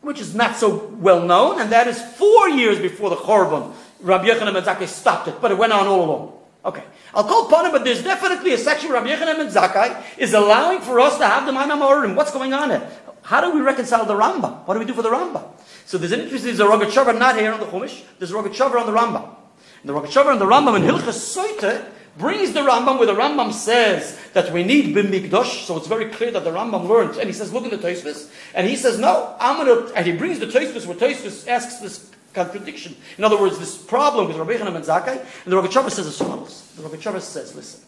[0.00, 3.72] which is not so well known, and that is four years before the Churban.
[4.00, 6.38] Rabbi Yochanan ben Zakkai stopped it, but it went on all along.
[6.64, 6.84] Okay.
[7.14, 10.32] I'll call upon it, but there's definitely a section where Rabbi Yochanan ben Zakkai is
[10.32, 12.14] allowing for us to have the Ma'am Ma'orim.
[12.14, 12.88] What's going on here?
[13.22, 14.66] How do we reconcile the Rambam?
[14.66, 15.44] What do we do for the Rambam?
[15.86, 18.80] So there's an interesting, there's a Rogachover not here on the Chumash, there's a Rogachover
[18.80, 19.28] on the Rambam.
[19.82, 21.84] And the Rogachover on the Rambam in Hilchas Soite
[22.16, 26.30] brings the Rambam where the Rambam says that we need Bimigdosh, so it's very clear
[26.30, 29.34] that the Rambam learned, and he says, look at the Tosfos, and he says, no,
[29.40, 32.96] I'm to, and he brings the Tosfos where Tosfos asks this contradiction.
[33.18, 36.18] In other words, this problem with Rabbi Yochanan ben Zakkai, and the Rogachover says as
[36.18, 36.72] follows.
[36.76, 37.80] The Rogachover says, listen,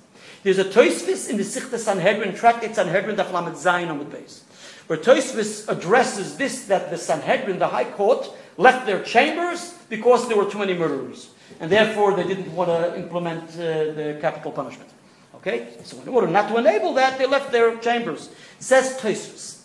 [0.43, 4.45] there's a Tosfos in the Sichta Sanhedrin, Tractate Sanhedrin, Daf Lamed Zayin on the base
[4.87, 10.37] where Tosfos addresses this that the Sanhedrin, the High Court, left their chambers because there
[10.37, 11.31] were too many murderers,
[11.61, 14.91] and therefore they didn't want to implement uh, the capital punishment.
[15.37, 18.31] Okay, so in order not to enable that, they left their chambers.
[18.59, 19.61] Says Tosfos.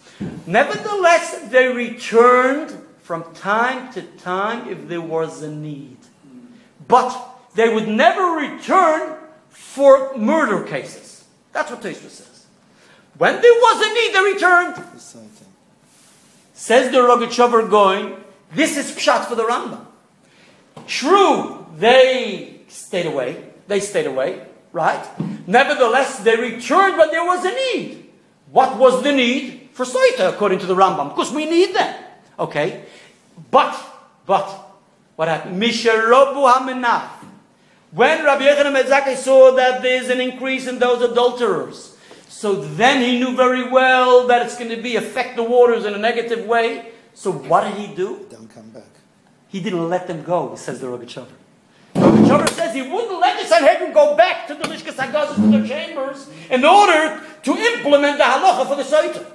[0.46, 2.78] Nevertheless, they returned
[3.10, 5.98] from time to time if there was a need,
[6.88, 7.10] but
[7.56, 9.18] they would never return
[9.50, 11.26] for murder cases.
[11.52, 12.46] That's what Tosfos says.
[13.18, 14.76] When there was a need, they returned.
[16.54, 18.16] Says the Rogachover going,
[18.54, 19.88] this is pshat for the Rambam.
[20.86, 23.44] True, they stayed away.
[23.68, 25.04] They stayed away, right?
[25.48, 28.08] Nevertheless, they returned when there was a need.
[28.52, 29.70] What was the need?
[29.74, 31.10] For Soita, according to the Rambam.
[31.10, 32.04] Because we need them.
[32.38, 32.86] Okay?
[33.52, 33.80] But,
[34.26, 34.48] but,
[35.16, 35.62] what happened?
[35.62, 37.10] Hamenach.
[37.92, 43.02] When Rabbi Yochanan ben Zakkai saw that there's an increase in those adulterers, so then
[43.02, 46.46] he knew very well that it's going to be affect the waters in a negative
[46.46, 46.92] way.
[47.16, 48.28] So what did he do?
[48.30, 48.84] Don't come back.
[49.48, 51.34] He didn't let them go, says the Rogachover.
[51.96, 55.68] Rogachover says he wouldn't let the Sanhedrin go back to the Lishkas Hagazos to their
[55.68, 59.26] chambers in order to implement the halacha for the Saita.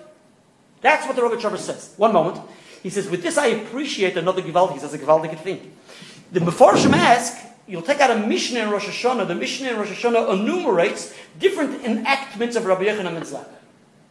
[0.80, 1.94] That's what the Rogachover says.
[1.96, 2.38] One moment.
[2.84, 4.74] He says, with this I appreciate another Givaldi.
[4.74, 5.72] He says a Givaldic thing.
[6.30, 7.34] The Mefarshim ask,
[7.66, 9.26] you'll take out a Mishnah in Rosh Hashanah.
[9.26, 13.46] The Mishnah in Rosh Hashanah enumerates different enactments of Rabbi Yochanan ben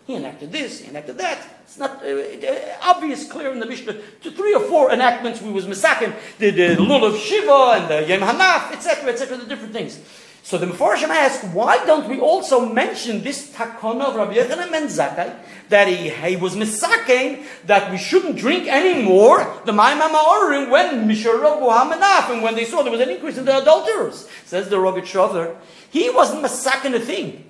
[0.07, 1.37] He enacted this, he enacted that.
[1.61, 3.93] It's not uh, uh, obvious, clear in the Mishnah.
[3.93, 8.11] To three or four enactments we was misakin, the, the Lul of Shiva and the
[8.11, 9.99] Yem Hanaf, etc., etc., the different things.
[10.45, 14.87] So the Mefarshim ask, why don't we also mention this takona of Rabbi Yochanan ben
[14.87, 15.33] Zakkai,
[15.69, 21.61] that he, he was misakin, that we shouldn't drink anymore the Ma'amah Ma'orim when Misharabu
[21.61, 24.27] Hamanaf, and when they saw there was an increase in the adulterers.
[24.43, 25.55] Says the Rogachover,
[25.89, 27.49] he wasn't misakin a thing.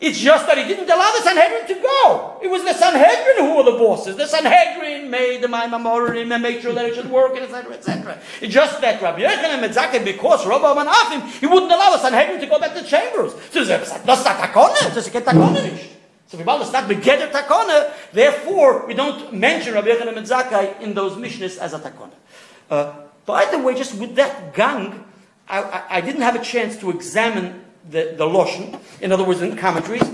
[0.00, 2.38] It's just that he didn't allow the Sanhedrin to go.
[2.40, 4.16] It was the Sanhedrin who were the bosses.
[4.16, 8.16] The Sanhedrin made the Ma'amah Ma'orim and made sure that it should work, etc., etc.
[8.40, 12.38] It's just that Rabbi Yochanan ben Zakkai, because Rabbi Manafim, he wouldn't allow the Sanhedrin
[12.38, 13.32] to go back to the chambers.
[13.50, 14.94] So das ist takone.
[14.94, 15.24] Das ist kein.
[16.28, 20.94] So we it's not begeder takona, therefore we don't mention Rabbi Yochanan ben Zakkai in
[20.94, 22.12] those mishnahs as a takona.
[22.70, 22.92] Uh,
[23.26, 25.04] by the way, just with that gang,
[25.48, 29.42] I, I, I didn't have a chance to examine the, the Loshen, in other words,
[29.42, 30.08] in commentaries.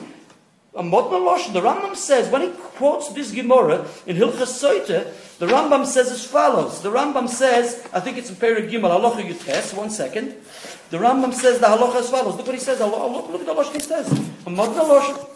[0.76, 5.06] A modern Loshen, the Rambam says, when he quotes this Gemara in Hilchas Soite,
[5.38, 6.82] the Rambam says as follows.
[6.82, 10.34] The Rambam says, I think it's in Perek Gimel, Halacha Yutes, one second.
[10.90, 12.36] The Rambam says the Halacha as follows.
[12.36, 14.10] Look what he says, look, look at the Loshen he says.
[14.46, 15.28] A modern Loshen.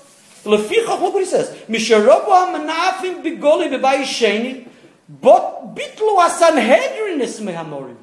[0.44, 1.50] Lefichach, look what he says.
[1.68, 4.66] Misharobu ha-manafim bigoli bebai sheni,
[5.08, 7.96] but bitlu ha-sanhedrin is mehamorim.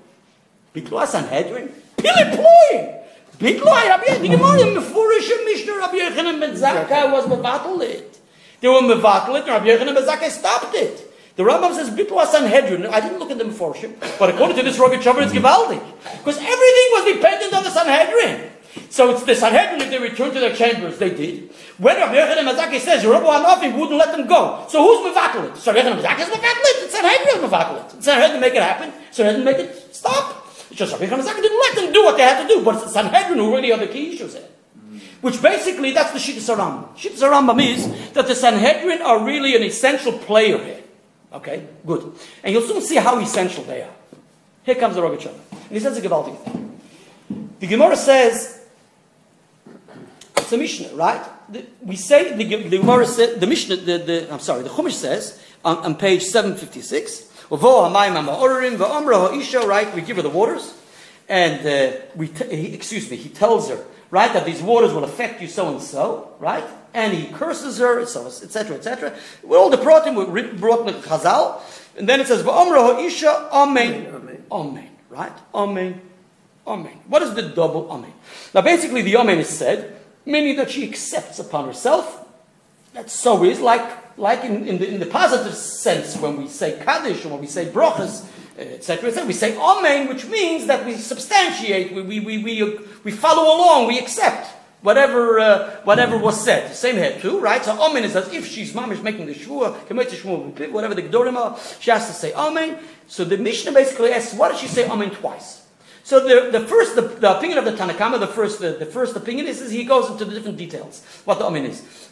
[0.74, 1.70] Bitlu ha-sanhedrin?
[1.98, 3.05] Pili
[3.38, 3.50] ploy!
[3.52, 8.20] Bitlu ha-rabbi, the Gemara, mefurish Mishnah Rabbi Yochanan ben Zakkai was mevatel it.
[8.62, 11.12] They were mevatel it, and Rabbi Yochanan ben Zakkai stopped it.
[11.36, 12.86] The Rambam says Bitlu ha-sanhedrin.
[12.88, 15.84] I didn't look at them the Meforshim, but according to this Rogachover, it's Givaldi.
[16.18, 18.52] Because everything was dependent on the Sanhedrin.
[18.90, 21.52] So it's the Sanhedrin, if they returned to their chambers, they did.
[21.78, 24.66] When Rabbi Yochanan ben Zakkai says, Rabbi Hanafim wouldn't let them go.
[24.70, 25.58] So who's Mevakalit?
[25.58, 26.84] So Rabbi Yochanan ben Zakkai is Mevakalit.
[26.84, 27.98] It's Sanhedrin.
[27.98, 28.94] It's Sanhedrin make it happen.
[29.12, 30.45] Sanhedrin make it stop.
[30.76, 32.64] Just Rabbi Yochanan ben Zakkai didn't let them do what they had to do.
[32.64, 34.44] But it's the Sanhedrin who really are the key issues here.
[35.22, 36.96] Which basically, that's the Shittas Rambam.
[36.96, 40.84] Shittas Rambam is that the Sanhedrin are really an essential player here.
[41.34, 42.14] Okay, good.
[42.44, 43.94] And you'll soon see how essential they are.
[44.64, 45.32] Here comes the Chavar.
[45.52, 46.80] And he says a gewaltige thing.
[47.60, 48.62] The Gemara says,
[50.38, 51.24] it's a Mishnah, right?
[51.52, 53.78] The, we say the, the Gemara said the Mishnah.
[53.78, 57.32] The, the I'm sorry, the Chumash says on, on page seven fifty six.
[57.50, 58.22] Right,
[59.96, 60.74] we give her the waters,
[61.28, 65.04] and uh, we t- he, excuse me, he tells her right that these waters will
[65.04, 66.64] affect you so and so, right?
[66.94, 68.78] And he curses her, so etc.
[68.78, 69.14] etc.
[69.44, 71.62] With all the protein we brought in Chazal,
[71.98, 75.34] and then it says ha'isha amen, amen, right?
[75.54, 76.02] Amen,
[76.66, 77.00] amen.
[77.08, 78.14] What is the double amen?
[78.54, 82.28] Now, basically, the amen is said meaning that she accepts upon herself.
[82.94, 86.80] That so is like, like in, in, the, in the positive sense when we say
[86.84, 88.26] Kaddish or when we say Brachas,
[88.58, 89.28] etc., etc.
[89.28, 93.88] We say Amen, which means that we substantiate, we, we, we, we, we follow along,
[93.88, 94.48] we accept
[94.82, 96.74] whatever, uh, whatever was said.
[96.74, 97.64] Same here too, right?
[97.66, 101.92] So Amen is as if she's mamish making the shvua, whatever the Gedorim are, she
[101.92, 102.78] has to say Amen.
[103.08, 105.64] So the Mishnah basically asks, why does she say Amen twice?
[106.04, 109.16] So the, the first, the, the opinion of the Tanakama, the first, the, the first
[109.16, 112.05] opinion is, is he goes into the different details, what the Amen is,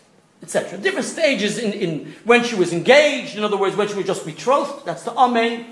[0.44, 0.78] etc.
[0.78, 4.26] Different stages in, in when she was engaged, in other words, when she was just
[4.26, 5.66] betrothed, that's the Amen.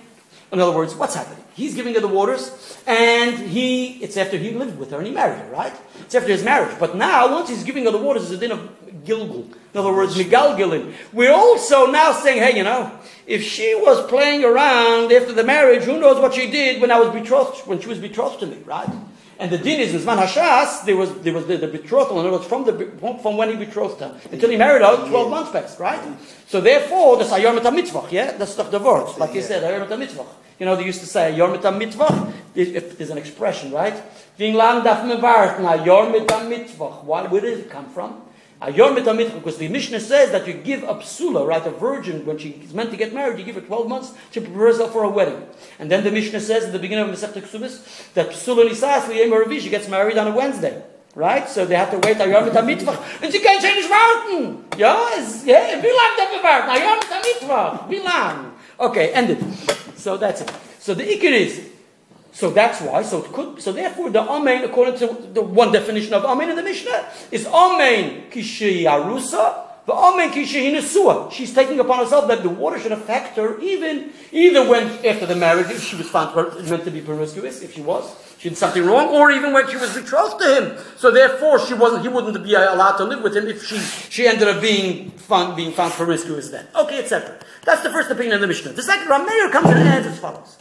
[0.51, 1.43] In other words, what's happening?
[1.53, 5.13] He's giving her the waters, and he, it's after he lived with her and he
[5.13, 5.73] married her, right?
[5.99, 6.77] It's after his marriage.
[6.79, 8.69] But now, once he's giving her the waters, it's a din of
[9.05, 9.45] Gilgul.
[9.73, 10.93] In other words, Migalgilin.
[11.13, 12.91] We're also now saying, hey, you know,
[13.27, 16.99] if she was playing around after the marriage, who knows what she did when I
[16.99, 18.89] was betrothed, when she was betrothed to me, right?
[19.41, 22.31] And the din is Zman Hashas, there was, there was the, the betrothal, and it
[22.31, 22.73] was from, the,
[23.23, 24.15] from when he betrothed her.
[24.31, 25.99] Until he married her, 12 months passed, right?
[26.45, 28.33] So therefore, the Sayom mitzvah, yeah?
[28.37, 29.17] That's the word.
[29.17, 30.25] Like you said, Sayom mitzvah.
[30.59, 32.31] You know, they used to say, Yor mitzvah.
[32.53, 33.99] There's an expression, right?
[34.37, 36.11] Ving lang daf mevartna, Yor
[36.47, 37.01] mitzvah.
[37.03, 38.21] Where did it come from?
[38.61, 42.75] Because the Mishnah says that you give a psula, right, a virgin, when she is
[42.75, 45.47] meant to get married, you give her 12 months to prepare herself for a wedding.
[45.79, 49.59] And then the Mishnah says at the beginning of Masechet Ksubis that psula nisas liyem
[49.59, 50.83] she gets married on a Wednesday.
[51.15, 51.49] Right?
[51.49, 53.03] So they have to wait Ayor mitzvah.
[53.21, 54.63] And she can't change warten.
[54.77, 56.69] Ja, es, yeah, wie lang darf man warten?
[56.69, 57.85] Ayor mitzvah.
[57.89, 58.53] Wie lang?
[58.79, 59.43] Okay, ended.
[59.97, 60.51] So that's it.
[60.79, 61.67] So the ikir is,
[62.31, 63.03] so that's why.
[63.03, 63.61] So it could.
[63.61, 67.45] So therefore, the amen, according to the one definition of amen in the Mishnah, is
[67.45, 69.67] amen kishi arusa.
[69.85, 71.31] The amen kishi.
[71.31, 75.35] She's taking upon herself that the water should affect her, even either when after the
[75.35, 76.35] marriage, if she was found
[76.69, 79.77] meant to be promiscuous, if she was, she did something wrong, or even when she
[79.77, 80.77] was betrothed to him.
[80.97, 82.03] So therefore, she wasn't.
[82.03, 83.77] He wouldn't be allowed to live with him if she
[84.09, 86.49] she ended up being found being found promiscuous.
[86.49, 87.39] Then okay, etc.
[87.65, 88.71] That's the first opinion of the Mishnah.
[88.71, 90.60] The second, Rameir comes and adds as follows.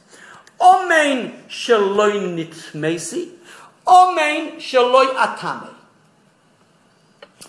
[0.60, 3.30] Omein shaloi nitmesi.
[3.86, 5.74] Omein shaloi atame.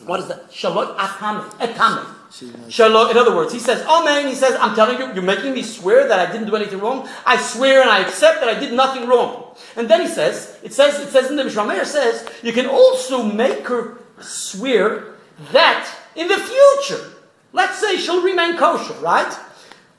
[0.05, 0.49] What is that?
[0.51, 1.49] Shaloi atame.
[1.59, 2.05] Atame.
[2.31, 4.27] Shaloi, in other words, he says, Amen.
[4.27, 7.07] He says, I'm telling you, you're making me swear that I didn't do anything wrong.
[7.25, 9.53] I swear and I accept that I did nothing wrong.
[9.75, 12.67] And then he says, it says, it says in the Mishnah Meir says, you can
[12.67, 15.15] also make her swear
[15.51, 17.11] that in the future,
[17.51, 19.37] let's say she'll remain kosher, right?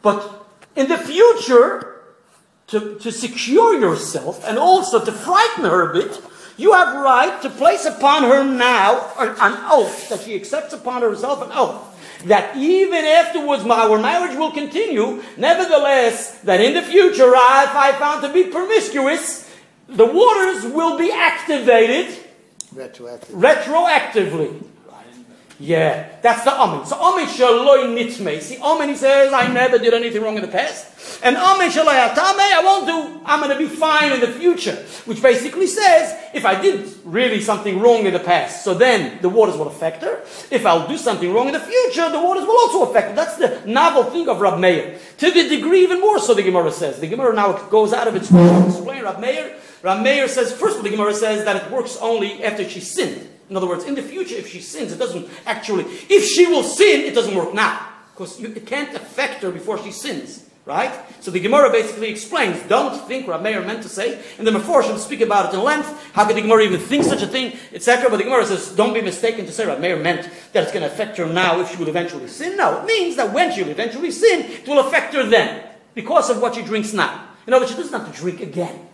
[0.00, 1.91] But in the future,
[2.68, 6.20] to, to secure yourself and also to frighten her a bit,
[6.56, 11.42] you have right to place upon her now an oath that she accepts upon herself
[11.42, 11.88] an oath
[12.26, 15.22] that even afterwards our marriage will continue.
[15.36, 19.50] Nevertheless, that in the future, if I found to be promiscuous,
[19.88, 22.16] the waters will be activated
[22.74, 23.30] retroactively.
[23.30, 24.64] retroactively.
[25.62, 26.84] Yeah, that's the Amen.
[26.86, 28.42] So Amen shaloi nitme.
[28.42, 31.22] See, Amen he says, I never did anything wrong in the past.
[31.22, 34.74] And Amen shaloi atame, I won't do, I'm going to be fine in the future.
[35.04, 39.28] Which basically says, if I did really something wrong in the past, so then the
[39.28, 40.22] waters will affect her.
[40.50, 43.14] If I'll do something wrong in the future, the waters will also affect her.
[43.14, 44.98] That's the novel thing of Rab Meir.
[45.18, 46.98] To the degree even more so, the Gemara says.
[46.98, 49.56] The Gemara now goes out of its way to explain Rab Meir.
[49.82, 52.80] Rab Meir says, first of all, the Gemara says that it works only after she
[52.80, 53.28] sinned.
[53.53, 56.62] In other words, in the future, if she sins, it doesn't actually, if she will
[56.62, 57.86] sin, it doesn't work now.
[58.14, 60.48] Because you, it can't affect her before she sins.
[60.64, 60.90] Right?
[61.20, 64.96] So the Gemara basically explains, don't think Rav Meir meant to say, and the Meforshim
[64.96, 68.09] speak about it in length, how could the Gemara even think such a thing, etc.
[68.09, 70.88] But the Gemara says, don't be mistaken to say Rav Meir meant that it's going
[70.88, 72.57] to affect her now if she will eventually sin.
[72.57, 76.30] No, it means that when she will eventually sin, it will affect her then, because
[76.30, 77.28] of what she drinks now.
[77.46, 78.88] In other words, she doesn't have to drink again.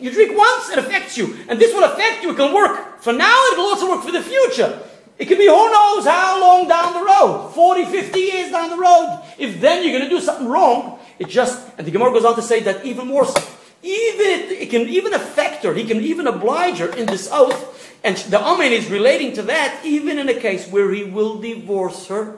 [0.00, 3.12] You drink once, it affects you, and this will affect you, it can work for
[3.12, 4.82] now, it will also work for the future.
[5.18, 8.76] It can be who knows how long down the road, 40, 50 years down the
[8.76, 9.22] road.
[9.38, 12.34] If then you're going to do something wrong, it just, and the Gemara goes on
[12.34, 13.40] to say that even more so.
[13.82, 18.16] Even it, can even affect her, he can even oblige her in this oath, and
[18.16, 22.36] the Amen is relating to that, even in a case where he will divorce her,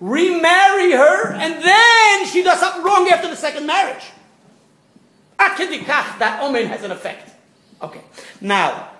[0.00, 4.04] remarry her, and then she does something wrong after the second marriage.
[6.18, 7.30] That omen has an effect.
[7.82, 8.00] Okay.
[8.40, 8.90] Now,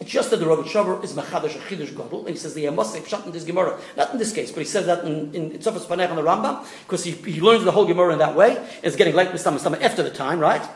[0.00, 3.24] it's just that the Rogachover is Machadash Chidush Gadol, and he says the Yamosek shot
[3.24, 3.78] in this Gemara.
[3.96, 6.66] Not in this case, but he says that in, in Tzafnas Paneach on the Rambam,
[6.84, 8.66] because he, he learns the whole Gemara in that way.
[8.82, 10.66] It's getting late with Mistama after the time, right?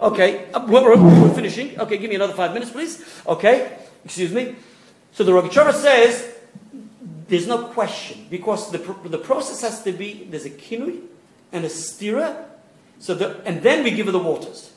[0.00, 1.78] Okay, uh, we're, we're finishing.
[1.78, 3.04] Okay, give me another five minutes, please.
[3.26, 4.56] Okay, excuse me.
[5.12, 6.34] So the Rogachover says
[7.28, 11.02] there's no question, because the, the process has to be there's a kinui
[11.52, 12.44] and a stira,
[12.98, 14.72] so the, and then we give her the waters.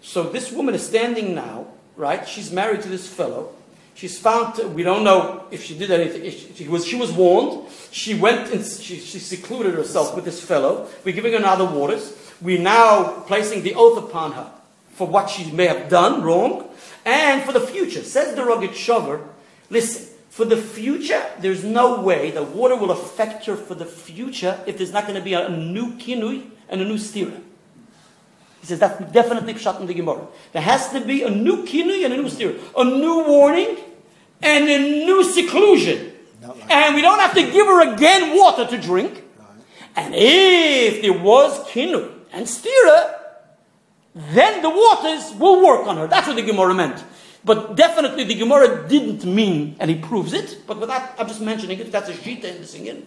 [0.00, 2.26] So this woman is standing now right?
[2.26, 3.52] She's married to this fellow.
[3.94, 6.30] She's found, we don't know if she did anything.
[6.54, 7.68] She, was, she was warned.
[7.90, 10.88] She went and she, she secluded herself with this fellow.
[11.04, 12.16] We're giving her now the waters.
[12.40, 14.50] We're now placing the oath upon her
[14.92, 16.68] for what she may have done wrong
[17.04, 18.02] and for the future.
[18.02, 19.26] Says the Rogachover,
[19.68, 24.58] listen, for the future, there's no way the water will affect her for the future
[24.66, 27.38] if there's not going to be a, new kinui and a new stira.
[28.62, 30.24] He says that's definitely pshat in the Gemara.
[30.52, 33.76] There has to be a new kinui and a new steer, a new warning
[34.40, 36.12] and a new seclusion.
[36.40, 39.24] Like and we don't have to give her again water to drink.
[39.36, 39.48] Right.
[39.96, 43.18] And if there was kinui and stira,
[44.14, 46.06] then the waters will work on her.
[46.06, 47.02] That's what the Gemara meant.
[47.44, 51.80] But definitely the Gemara didn't mean, and he proves it, but without, I'm just mentioning
[51.80, 53.06] it, that's a shita in the singing.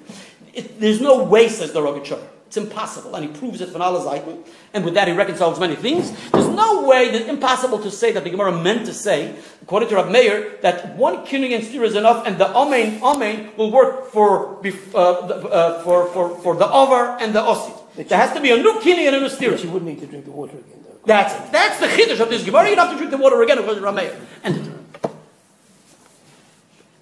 [0.53, 2.19] It, there's no way, says the Rogat
[2.55, 3.15] it's impossible.
[3.15, 4.45] And he proves it from Allah Zayton.
[4.73, 6.11] And with that, he reconciles many things.
[6.31, 9.95] There's no way, it's impossible to say that the Gemara meant to say, according to
[9.95, 14.11] Rab Meir, that one kinning and steer is enough and the Amen, Amen will work
[14.11, 18.07] for, uh, uh, for, for, for the Over and the Osid.
[18.07, 19.51] There has to be a new kinning and a new steer.
[19.51, 20.99] But you wouldn't need to drink the water again, though.
[21.05, 21.51] That's it.
[21.51, 22.69] That's the chiddush of this Gemara.
[22.69, 24.15] You don't have to drink the water again according to Rab Meir.
[24.43, 24.85] And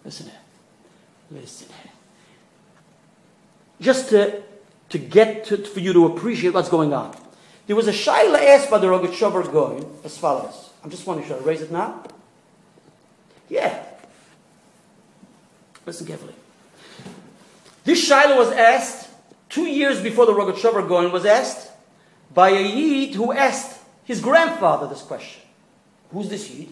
[0.03, 0.39] listen here.
[1.31, 1.91] Listen here.
[3.81, 4.43] Just to
[4.93, 7.17] to get to, for you to appreciate what's going on.
[7.65, 10.69] There was a shaila asked by the Rogachover as follows.
[10.83, 12.03] I'm just wondering, should I raise it now?
[13.49, 13.83] Yeah.
[15.87, 16.35] Listen carefully.
[17.83, 19.09] This shaila was asked
[19.49, 21.71] two years before the Rogachover was asked
[22.31, 25.41] by a Yid who asked his grandfather this question.
[26.11, 26.69] Who's this Yid?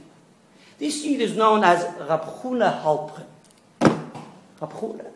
[0.77, 3.25] This Yid is known as Rabchuna Halpchen.
[4.59, 5.07] Rabchuna.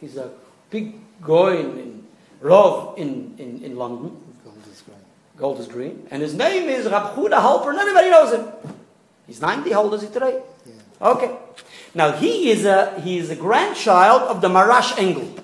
[0.00, 0.30] He's a
[0.70, 1.95] big guy in
[2.42, 4.16] Rov in, in, in London.
[4.44, 4.98] Golders Green.
[5.36, 6.06] Golders Green.
[6.10, 8.46] And his name is Rab Huda Halper, and everybody knows him.
[9.26, 9.70] He's 90.
[9.72, 10.42] How old is he today?
[10.66, 11.08] Yeah.
[11.08, 11.36] Okay.
[11.94, 15.34] Now, he is a, he is a grandchild of the Marash Engel.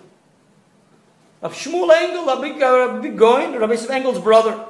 [1.40, 4.64] Of Shmuel Engel, a big, uh, big goin, Rabbi Yosef Engel's brother.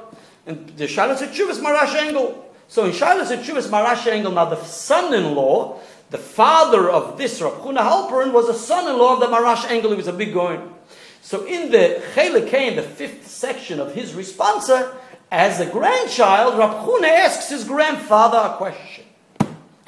[0.47, 2.51] And the Shilas Chuvas Marash Engel.
[2.67, 7.79] So in Shilas Chuvas Marash Engel, now the son-in-law, the father of this Rab Huna
[7.79, 10.73] Halperin was a son-in-law of the Marash Engel, who was a big goin.
[11.23, 14.93] So in the Chelik in the fifth section of his responsa,
[15.31, 19.05] as a grandchild, Rab asks his grandfather a question.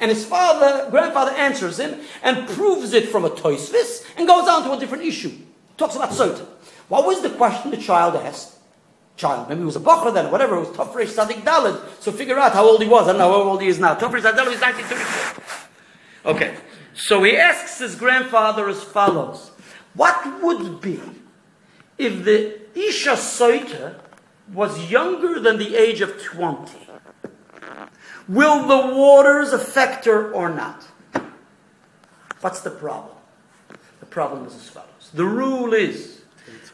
[0.00, 4.64] And his father, grandfather answers him and proves it from a toisvis and goes on
[4.64, 5.30] to a different issue.
[5.76, 6.46] Talks about Sota.
[6.88, 8.56] What was the question the child asked?
[9.16, 11.80] Child, maybe he was a Bachra then, whatever, it was Tafresh Sadik Dalad.
[12.00, 13.08] So figure out how old he was.
[13.08, 13.94] I don't know how old he is now.
[13.94, 16.32] Tafresh Sadik Dalad is 1934.
[16.32, 16.56] Okay.
[16.94, 19.50] So he asks his grandfather as follows.
[19.92, 21.00] What would be
[21.98, 23.96] if the Isha Soita
[24.52, 26.72] was younger than the age of 20,
[28.28, 30.84] will the waters affect her or not?
[32.40, 33.16] What's the problem?
[34.00, 35.10] The problem is as follows.
[35.14, 36.20] The rule is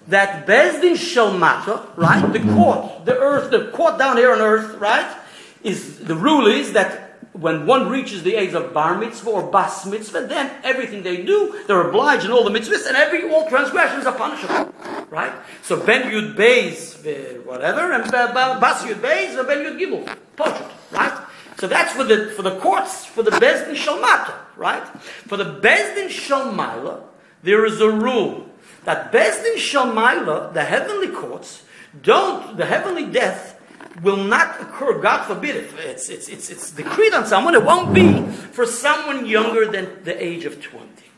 [0.09, 2.33] that Bezdin Shalmata, right?
[2.33, 5.17] The court, the earth, the court down here on earth, right?
[5.63, 9.87] Is the rule is that when one reaches the age of bar mitzvah or bas
[9.87, 14.05] mitzvah, then everything they do, they're obliged in all the mitzvahs, and every all transgressions
[14.07, 14.75] are punishable.
[15.13, 15.35] Right?
[15.61, 16.97] So ben yud beis
[17.45, 20.17] whatever, and bas yud beis, ben yud gimel.
[20.39, 20.71] Poshut.
[20.91, 21.29] Right?
[21.59, 24.83] So that's for the for the courts for the Bezdin Shalmata, right?
[25.29, 27.03] For the Bezdin Shalmaila,
[27.43, 28.49] there is a rule
[28.85, 31.65] that Bezdin Shalmaila, the heavenly courts,
[32.03, 33.61] don't the heavenly death
[34.03, 34.99] will not occur.
[34.99, 37.55] God forbid if it's it's it's it's decreed on someone.
[37.55, 38.23] It won't be
[38.57, 41.11] for someone younger than the age of twenty.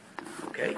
[0.49, 0.77] Okay,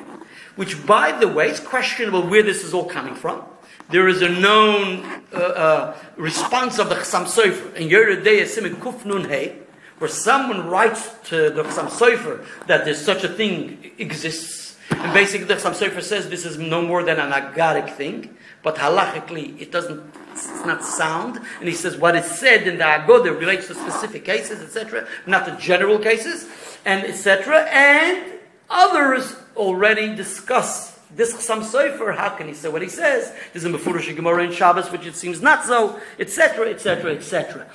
[0.57, 3.45] which by the way, it's questionable where this is all coming from.
[3.89, 9.05] There is a known uh, uh, response of the Chassam Sofer in Yeridei Simon Kuf
[9.05, 9.59] Nun Hey,
[9.99, 14.77] where someone writes to the Chassam Sofer that there's such a thing exists.
[14.91, 18.77] And basically, the Chassam Sofer says this is no more than an agaric thing, but
[18.77, 20.03] halachically it doesn't,
[20.33, 21.37] it's not sound.
[21.61, 25.47] And he says what is said in the Agoda relates to specific cases, etc., not
[25.47, 26.49] the general cases,
[26.85, 27.69] and etc.
[27.71, 33.33] And others already discuss this Chassam how can he say what he says?
[33.53, 37.67] There's a Mefurish Gemara in Shabbos, which it seems not so, etc., etc., etc.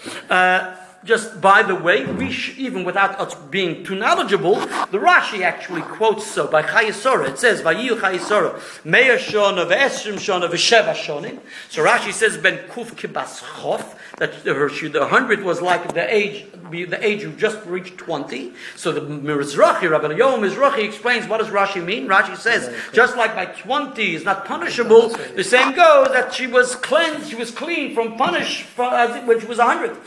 [1.04, 5.82] Just by the way, we sh- even without us being too knowledgeable, the Rashi actually
[5.82, 7.30] quotes so by Chayesora.
[7.30, 12.60] It says, by "Vayiyu Chayesora, Meir Shona ve'Esrim Shona ve'Sheva Shonim." So Rashi says, "Ben
[12.70, 17.32] Kuf Kibas Chof." That her, she, the hundred was like the age, the age who
[17.32, 18.54] just reached twenty.
[18.76, 22.08] So the Mizrahi, Rabbi Yom Mizrahi explains what does Rashi mean.
[22.08, 26.76] Rashi says, just like by twenty is not punishable, the same goes that she was
[26.76, 29.98] cleansed, she was clean from punish uh, when she was a hundred.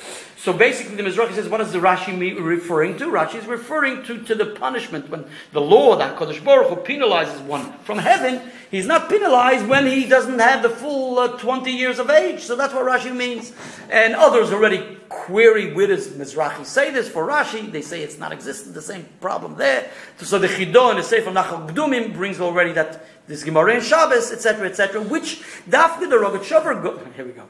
[0.44, 3.06] So basically, the Mizrahi says, what is the Rashi referring to?
[3.06, 7.40] Rashi is referring to, to the punishment when the law that Kodesh Baruch Hu penalizes
[7.46, 8.42] one from heaven.
[8.70, 12.40] He's not penalized when he doesn't have the full uh, 20 years of age.
[12.40, 13.54] So that's what Rashi means.
[13.88, 17.72] And others already query where does Mizrahi say this for Rashi.
[17.72, 19.90] They say it's not existent, the same problem there.
[20.18, 24.30] So the Chido and the Sefer Nachal Kedumim brings already that this Gemara in Shabbos,
[24.30, 25.40] etc., etc., which
[25.70, 26.98] Dafka the Rogat go.
[27.16, 27.44] Here we go.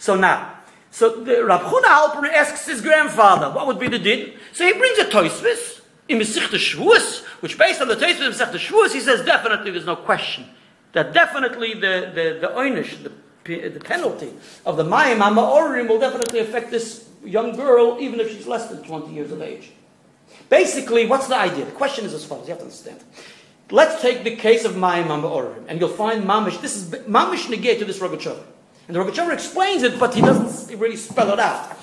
[0.00, 0.59] So now,
[0.90, 4.32] so the Rab Chuna Alper asks his grandfather, what would be the din?
[4.52, 8.58] So he brings a Toisvis in Mesichta Shavuos, which based on the Toisvis in Mesichta
[8.58, 10.46] Shavuos, he says definitely there's no question
[10.92, 13.12] that definitely the the the oynish, the
[13.44, 14.32] the penalty
[14.66, 18.82] of the Mayim Hamaorim will definitely affect this young girl, even if she's less than
[18.82, 19.72] 20 years of age.
[20.48, 21.64] Basically, what's the idea?
[21.64, 22.46] The question is as follows.
[22.46, 23.02] You have to understand.
[23.70, 26.60] Let's take the case of Mayim Hamaorim, and you'll find Mamish.
[26.60, 28.42] This is Mamish negate to this Rogachover.
[28.90, 31.76] And the Rogachover explains it, but he doesn't really spell it out.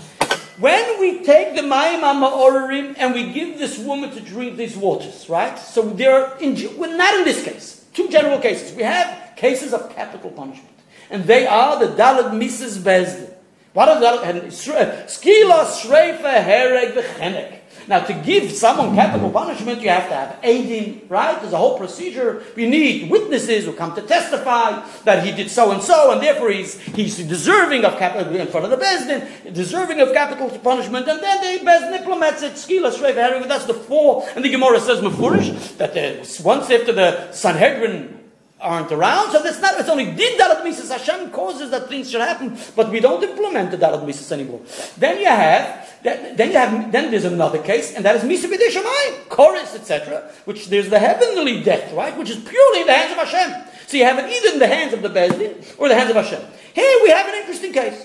[0.60, 5.30] When we take the Mayim Hamaorim and we give this woman to drink these waters,
[5.30, 5.58] right?
[5.58, 8.76] So there are, in, well, not in this case, two general cases.
[8.76, 10.76] We have cases of capital punishment.
[11.10, 12.80] And they are the Dalad Mrs.
[12.80, 13.34] Bezdin.
[13.72, 14.28] What are Dalad?
[14.28, 17.57] and Shre- Skila Shreifa Hereg V'chenek.
[17.88, 21.40] Now, to give someone capital punishment, you have to have aiding, right?
[21.40, 22.44] There's a whole procedure.
[22.56, 26.52] We need witnesses who come to testify that he did so and so, and therefore
[26.52, 31.22] he's, he's deserving of capital in front of the Bezdin, deserving of capital punishment, and
[31.22, 32.54] then the Bezdin implements it.
[32.54, 34.28] Skila Shreifa Hereg, that's the four.
[34.36, 38.18] And the Gemara says, Mefurish, that uh, once after the Sanhedrin
[38.60, 39.32] aren't around.
[39.32, 40.92] So that's not, it's only did Darat Mises.
[40.92, 44.62] Hashem causes that things should happen, but we don't implement the Darat Mises anymore.
[44.98, 49.28] Then you have, then you have, then there's another case, and that is Misa B'dei
[49.30, 53.18] chorus, etc., which there's the heavenly death, right, which is purely in the hands of
[53.18, 53.68] Hashem.
[53.88, 56.16] So you have it either in the hands of the Bezdin or the hands of
[56.16, 56.42] Hashem.
[56.74, 58.04] Here we have an interesting case.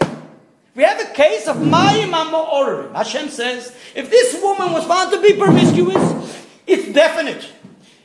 [0.75, 2.95] We have a case of Mayim Amorim.
[2.95, 7.47] Hashem says, if this woman was found to be promiscuous, it's definite.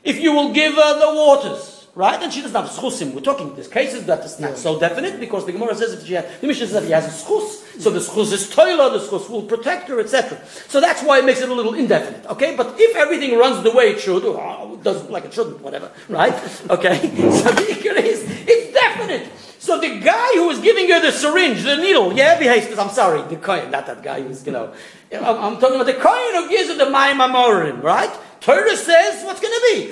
[0.03, 2.21] If you will give her the waters, right?
[2.21, 3.13] And she doesn't have schusim.
[3.13, 6.13] We're talking there's cases that is not so definite because the Gemara says if she
[6.13, 8.99] has, the Mishnah says that he has a schus, so the schus is toiler, the
[8.99, 10.39] schus will protect her, etc.
[10.67, 12.27] So that's why it makes it a little indefinite.
[12.27, 15.59] Okay, but if everything runs the way it should, or uh, does like it shouldn't,
[15.61, 16.33] whatever, right?
[16.69, 16.99] Okay,
[17.41, 19.46] so the is it's definite.
[19.67, 23.21] So the guy who was giving her the syringe, the needle, yeah, behastes, I'm sorry,
[23.23, 24.71] the coin, not that guy who's, you know,
[25.11, 28.09] I'm, I'm talking about the coin who gives her the Mayim Amorim, right?
[28.39, 29.91] Torah says what's going to be.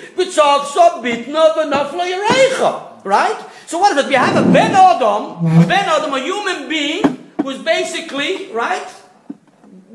[3.03, 3.38] Right?
[3.67, 4.07] So what is it?
[4.07, 8.88] We have a Ben Adam, a Ben Adam, a human being who's basically, right,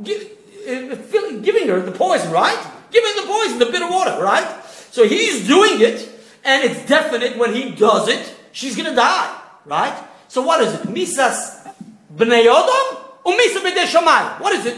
[0.03, 0.29] gi-
[0.69, 2.61] uh, giving her the poison, right?
[2.93, 4.47] Giving the poison, the bitter water, right?
[4.91, 6.07] So he's doing it,
[6.45, 9.40] and it's definite when he does it, she's going to die,
[9.71, 10.05] right?
[10.29, 10.83] So what is it?
[10.83, 11.67] Misas
[12.15, 14.39] b'nei Adam or Misa b'nei Shammai?
[14.39, 14.77] What is it?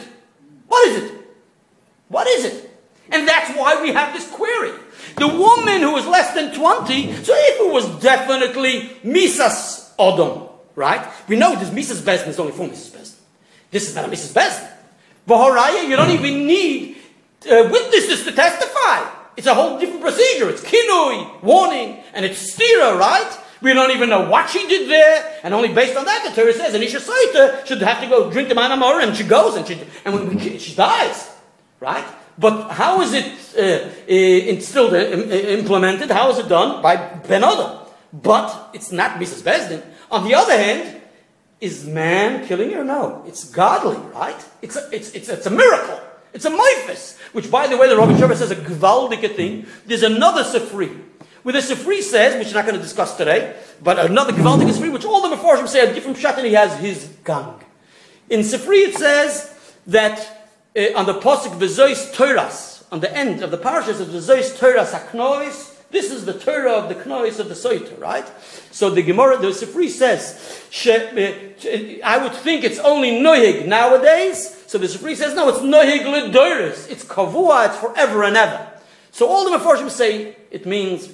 [0.68, 1.12] What is it?
[2.08, 2.70] What is it?
[3.10, 4.72] And that's why we have this query.
[5.16, 11.06] The woman who was less than 20, so if it was definitely Misas Odom, right?
[11.28, 12.90] We know this Misas Bezdin is only for Mrs.
[12.90, 13.18] Bezdin.
[13.70, 14.32] This is not a Mrs.
[14.32, 14.70] Bezdin.
[15.28, 16.96] Vahoraya, you don't even need
[17.50, 19.08] uh, witnesses to testify.
[19.36, 20.48] It's a whole different procedure.
[20.50, 23.38] It's kinui, warning, and it's stira, right?
[23.62, 26.52] We don't even know what she did there, and only based on that, the Torah
[26.52, 29.66] says an Isha Saita should have to go drink the Amorim, and she goes, and
[29.66, 31.30] she, and we, she dies,
[31.78, 32.04] right?
[32.38, 36.10] But how is it uh, instilled, uh, uh, implemented?
[36.10, 36.82] How is it done?
[36.82, 37.78] By Ben Adam.
[38.12, 39.42] But it's not Mrs.
[39.42, 39.82] Bezdin.
[40.10, 41.00] On the other hand,
[41.60, 42.84] is man killing her?
[42.84, 43.22] No.
[43.26, 44.44] It's godly, right?
[44.60, 46.00] It's a, it's, it's, it's a miracle.
[46.32, 47.18] It's a moifis.
[47.32, 49.66] Which, by the way, the Rabbi Sheva says a gvaldike thing.
[49.86, 51.00] There's another Sifri.
[51.42, 54.92] Where the Sifri says, which we're not going to discuss today, but another gvaldike Sifri,
[54.92, 57.60] which all the Mefarshim say a different pshat, and he has his gang.
[58.30, 59.54] In Sifri it says
[59.86, 64.56] that uh, on the posuk v'zois Toras, on the end of the parashas of v'zois
[64.56, 68.26] Toras haknois, this is the Torah of the knois of the Soita, right?
[68.70, 74.64] So the Gemara, the Sifri says, uh, I would think it's only nohig nowadays.
[74.66, 76.90] So the Sifri says, no, it's nohig ledoris.
[76.90, 78.70] It's kavua, it's forever and ever.
[79.10, 81.10] So all the Mefarshim say it means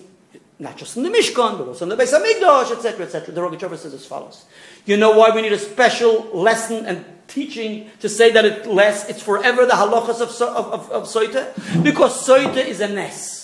[0.59, 3.33] not just in the Mishkan, but also in the Beis Hamikdash, etc., etc.
[3.33, 4.45] The Rogachover says as follows.
[4.87, 9.09] You know why we need a special lesson and teaching to say that it lasts,
[9.09, 11.83] it's forever the halachas of, of, of, of Soita?
[11.85, 13.39] Because Soita is a ness.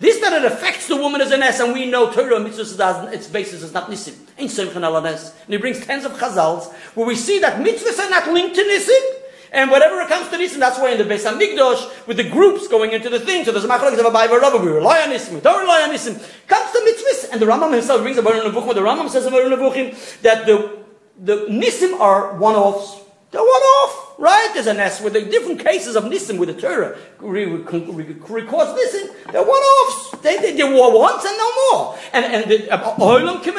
[0.00, 3.26] This that it affects the woman is a ness, and we know Torah mitzvahs its
[3.26, 4.16] basis is not nisim.
[4.38, 5.32] Ain't simchan.
[5.44, 8.62] And he brings tens of chazals where we see that mitzvahs are not linked to
[8.62, 9.17] nisim.
[9.52, 12.68] And whatever it comes to nisim, that's why in the Beis Hamikdash, with the groups
[12.68, 15.08] going into the thing, so there's a machlokes of a Bible Rabba, we rely on
[15.10, 16.14] nisim, we don't rely on nisim.
[16.46, 19.44] Comes to mitzvahs, and the Rambam himself brings about in Nevuchim, the Rambam says about
[19.44, 20.78] in Nevuchim, that the,
[21.18, 23.04] the nisim are one-offs.
[23.30, 24.50] They're one-off, right?
[24.54, 28.16] There's a nest with the different cases of nisim with the Torah re- re- re-
[28.28, 29.32] records nisim.
[29.32, 30.18] They're one-offs.
[30.22, 31.98] They, they, they were once and no more.
[32.14, 33.56] And and the uh, oilam kim.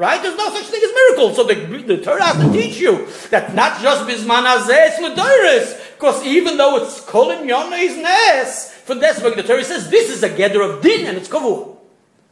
[0.00, 0.22] Right?
[0.22, 1.36] There's no such thing as miracles.
[1.36, 5.92] So the, the Torah has to teach you that not just bisman hazeh, it's.
[5.92, 10.22] Because even though it's kolin yona is nes, for this the Torah says this is
[10.22, 11.76] a gather of din and it's kavur.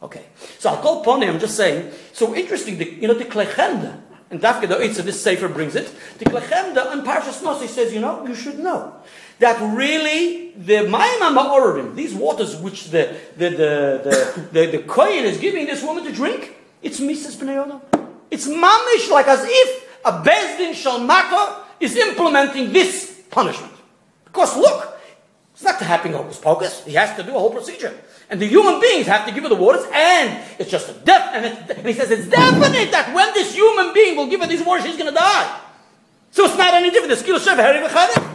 [0.02, 0.24] Okay.
[0.58, 1.92] So I'll call him, I'm just saying.
[2.14, 4.00] So interesting, the, you know, the Kli Chemda,
[4.30, 7.92] and Dafka the of this Sefer brings it, the Kli Chemda on Parashas Naso says,
[7.92, 8.94] you know, you should know
[9.40, 15.24] that really the Mayim Ma'orim, these waters which the, the, the, the, the, the Kohen
[15.24, 17.80] is giving this woman to drink, it's B'nai Odom.
[18.30, 23.72] It's mamish like as if a Bezdin Shalmata is implementing this punishment.
[24.24, 24.98] Because look,
[25.52, 26.84] it's not happening hocus pocus.
[26.84, 27.98] He has to do a whole procedure.
[28.30, 31.32] And the human beings have to give her the waters, and it's just a death.
[31.34, 34.64] and, and he says it's definite that when this human being will give her these
[34.64, 35.60] waters, she's going to die.
[36.30, 37.10] So it's not any different.
[37.10, 38.34] The skill of Shev.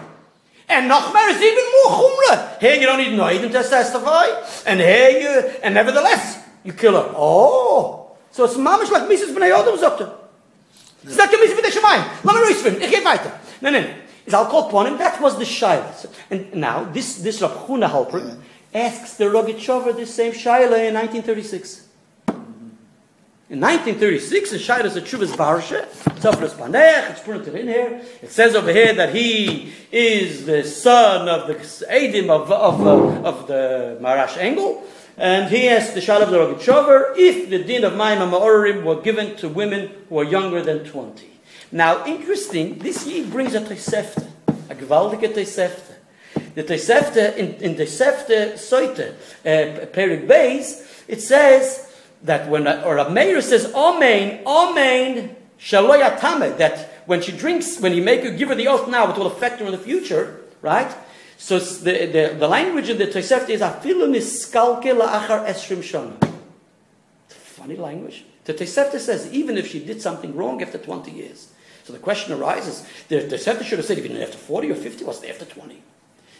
[0.69, 2.59] And Nachmer is even more chumrah.
[2.59, 4.25] Here you don't need Noidim to testify,
[4.65, 7.13] and here you, and nevertheless, you kill her.
[7.15, 8.02] Oh.
[8.33, 9.33] So it's mamish like Mrs.
[9.33, 10.11] B'nai Odom Zokter.
[11.03, 12.03] It's not gemis mit der Shemaim.
[12.23, 13.31] Lass mir ruhig Ich gehe weiter.
[13.61, 13.95] Nein, nein.
[14.25, 14.97] Is I'll call upon him.
[14.97, 15.93] That was the shaila.
[15.95, 18.39] So- And now this this Rav Chuna Halpern
[18.73, 21.83] asks the Rogachover this same shaila in 1936.
[23.49, 25.01] In 1936, the Shaila is a.
[25.01, 27.11] Tzafnas Paneach.
[27.11, 28.01] It's printed in here.
[28.23, 33.27] It says over here that he is the son of the Edim of, of, uh,
[33.27, 34.83] of the Marash Engel.
[35.17, 38.99] And he asked the Shaila of the Rogachover if the din of Maim Ma'orim were
[38.99, 41.29] given to women who are younger than 20.
[41.71, 44.27] Now, interesting, this Yid brings a Tosefta,
[44.69, 45.95] a gewaltige Tosefta.
[46.55, 51.91] The Tosefta, in, in Tosefta Soite, uh, Perik Beis, it says
[52.23, 57.93] that when, a, or a mayor says, Amen, Amen, Shaloyatame, that when she drinks, when
[57.93, 60.41] you make her give her the oath now, it will affect her in the future,
[60.61, 60.91] right?
[61.43, 66.33] So the, the, the language in the Tosefta is, Afilu niskalke la'achar esrim shana.
[67.27, 68.23] Funny language.
[68.45, 71.49] The Tosefta says, even if she did something wrong after 20 years.
[71.83, 75.19] So the question arises, the Tosefta should have said, even after 40 or 50, what's
[75.19, 75.83] the after 20?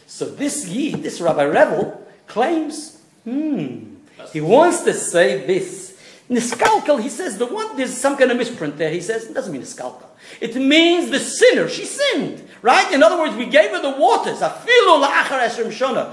[0.07, 3.95] So this Yid, this Rabbi Revel, claims, hmm,
[4.31, 5.99] he wants to say this.
[6.29, 8.89] Niskalkal, he says, the one, there's some kind of misprint there.
[8.89, 10.05] He says, it doesn't mean niskalkal.
[10.39, 11.67] It means the sinner.
[11.67, 12.91] She sinned, right?
[12.91, 14.41] In other words, we gave her the waters.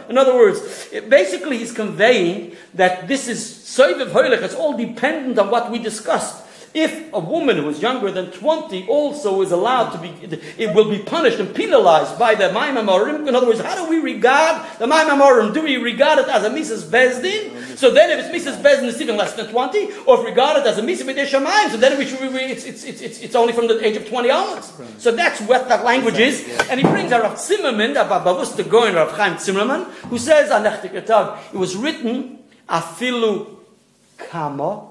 [0.09, 4.43] In other words, basically he's conveying that this is soiviv hoilech.
[4.43, 6.45] It's all dependent on what we discussed.
[6.73, 10.09] If a woman who is younger than 20 also is allowed to be,
[10.57, 13.27] it will be punished and penalized by the Maim Amorim.
[13.27, 15.53] In other words, how do we regard the Maim Amorim?
[15.53, 16.85] Do we regard it as a Mrs.
[16.85, 17.60] Bezdin?
[17.81, 18.61] So then if it's Mrs.
[18.61, 20.03] Bezdin, it's even less than 20.
[20.05, 21.09] Or if regarded as a Mrs.
[21.09, 21.26] B'dei
[21.70, 24.70] so then it's, it's, it's, it's, only from the age of 20 onwards.
[24.99, 26.47] So that's what that language is.
[26.68, 30.51] And he brings a Rav Zimmerman, a Babavus the Goin, Rav Chaim Zimmerman, who says,
[30.51, 33.57] it was written, afilu
[34.18, 34.87] kama,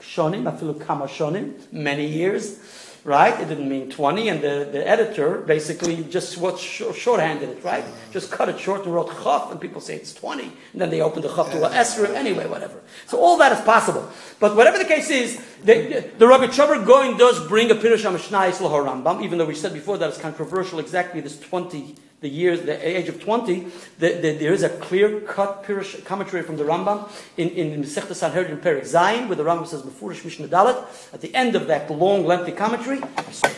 [0.00, 2.58] shonim, afilu kama shonim, many years.
[3.06, 3.40] Right?
[3.40, 7.84] It didn't mean 20, and the, the editor basically just what sh- shorthanded it, right?
[8.10, 11.00] Just cut it short and wrote chaf, and people say it's 20, and then they
[11.00, 12.80] opened the chaf to a esrim, anyway, whatever.
[13.06, 14.10] So all that is possible.
[14.40, 19.22] But whatever the case is, the, the Rogachover going does bring a Pirush HaMishnayis Rambam,
[19.22, 23.08] even though we said before that it's controversial exactly this 20 the years, the age
[23.08, 23.66] of 20,
[23.98, 25.64] the, the, there is a clear-cut
[26.04, 30.24] commentary from the Rambam in, in Masechta Sanhedrin Perik Zayin, where the Rambam says Mefurish
[30.24, 30.82] Mishnah Dalet.
[31.12, 33.00] At the end of that long, lengthy commentary,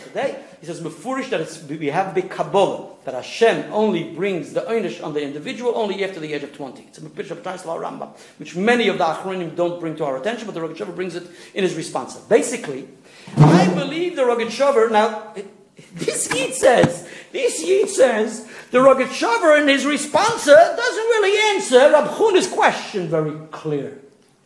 [0.03, 5.01] today, he says Mefurish that we have big Kabbalah, that Hashem only brings the Einish
[5.01, 6.83] on the individual only after the age of 20.
[6.83, 10.45] It's a Pirush of Rambam, which many of the Achronim don't bring to our attention,
[10.45, 12.17] but the Rogachover brings it in his response.
[12.17, 12.89] Basically,
[13.37, 15.47] I believe the Rogachover, now, it,
[15.93, 22.09] this Yid says, this Yid says, the Rogachover in his response doesn't really answer Rab
[22.51, 23.99] question very clear.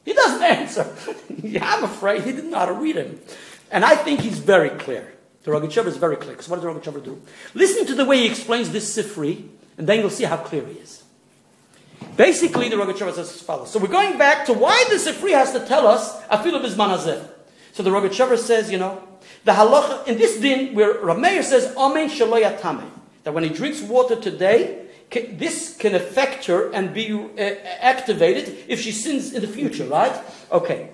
[0.05, 0.95] He doesn't answer.
[1.61, 3.19] I'm afraid he didn't know how to read him.
[3.71, 5.13] And I think he's very clear.
[5.43, 6.31] The Rogachover is very clear.
[6.31, 7.21] Because what does the Rogachover do?
[7.53, 10.73] Listen to the way he explains this Sifri, and then you'll see how clear he
[10.73, 11.03] is.
[12.15, 13.71] Basically, the Rogachover says as follows.
[13.71, 17.27] So we're going back to why the Sifri has to tell us Afilu Bizmanazeh.
[17.73, 19.01] So the Rogachover says, you know,
[19.43, 22.89] the halacha in this din where Rameir says Amen Shaloyatame
[23.23, 27.41] that when he drinks water today, this can affect her and be uh,
[27.79, 30.19] activated if she sins in the future, right?
[30.51, 30.89] Okay.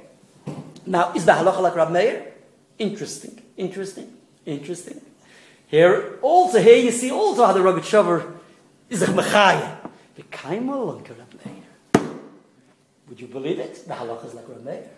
[0.86, 2.34] Now, is the halacha like Rab Meir?
[2.78, 4.12] Interesting, interesting,
[4.46, 5.02] interesting.
[5.68, 8.38] Here, also, here you see also how the Rogachover
[8.90, 9.78] is a mechaya.
[10.16, 12.10] The kaimel like Rab Meir.
[13.08, 13.88] Would you believe it?
[13.88, 14.90] The halacha is like Rab Meir.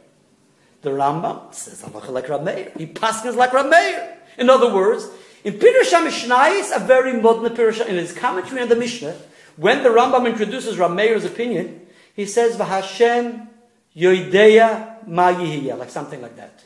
[0.82, 2.72] The Rambam says halacha like Rab Meir.
[2.78, 4.18] He passes like Rab Meir.
[4.38, 5.08] In other words,
[5.44, 9.16] in Pirush HaMishnayis, a very modern Pirush, in his commentary on the Mishnah,
[9.58, 13.48] when the Rambam introduces Rameir's opinion, he says, V'Hashem
[13.96, 16.64] yoideya ma like something like that.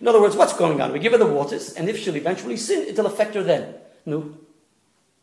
[0.00, 0.92] In other words, what's going on?
[0.92, 3.74] We give her the waters, and if she'll eventually sin, it'll affect her then.
[4.04, 4.34] No.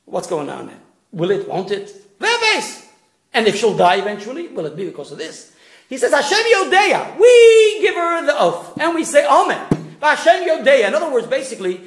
[0.05, 0.79] What's going on then?
[1.11, 1.93] Will it, won't it?
[2.19, 2.87] Verbes!
[3.33, 5.53] And if she'll die eventually, will it be because of this?
[5.91, 7.19] He says, Hashem Yodeya.
[7.19, 9.59] We give her the oath, and we say, Amen.
[10.01, 10.87] Hashem Yodeya.
[10.87, 11.81] In other words, basically,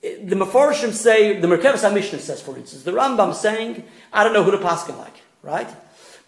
[0.00, 3.82] the Meforshim say, the Merkavas HaMishnah says, for instance, the Rambam saying,
[4.12, 5.68] I don't know who to paskin like, right?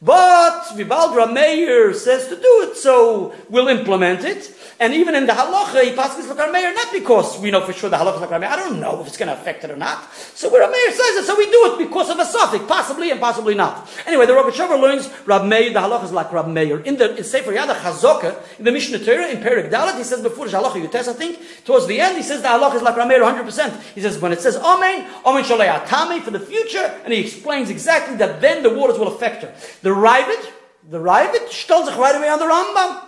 [0.05, 4.53] But Vibaldra Meir says to do it, so we'll implement it.
[4.80, 7.88] And even in the halacha, he passes like Meir, not because we know for sure
[7.88, 8.50] the halacha is like Meir.
[8.50, 10.12] I don't know if it's going to affect it or not.
[10.34, 13.20] So where Meir says it, so we do it because of a suffix, possibly and
[13.20, 13.88] possibly not.
[14.05, 16.80] Anyway, the Rogachover learns Rab Meir, the halacha is like Rab Meir.
[16.80, 20.20] In the in Sefer Yad Chazaka, in the Mishnah Torah, in Perik Dalet, he says
[20.20, 22.96] before the halacha Yutes, I think, towards the end, he says the halacha is like
[22.96, 23.80] Rab Meir 100%.
[23.94, 27.70] He says when it says Amen, Amen Shalei Atame for the future, and he explains
[27.70, 29.55] exactly that then the waters will affect her.
[29.82, 30.53] The Ravid,
[30.88, 33.03] the Ravid, stellt sich right away on the Rambam.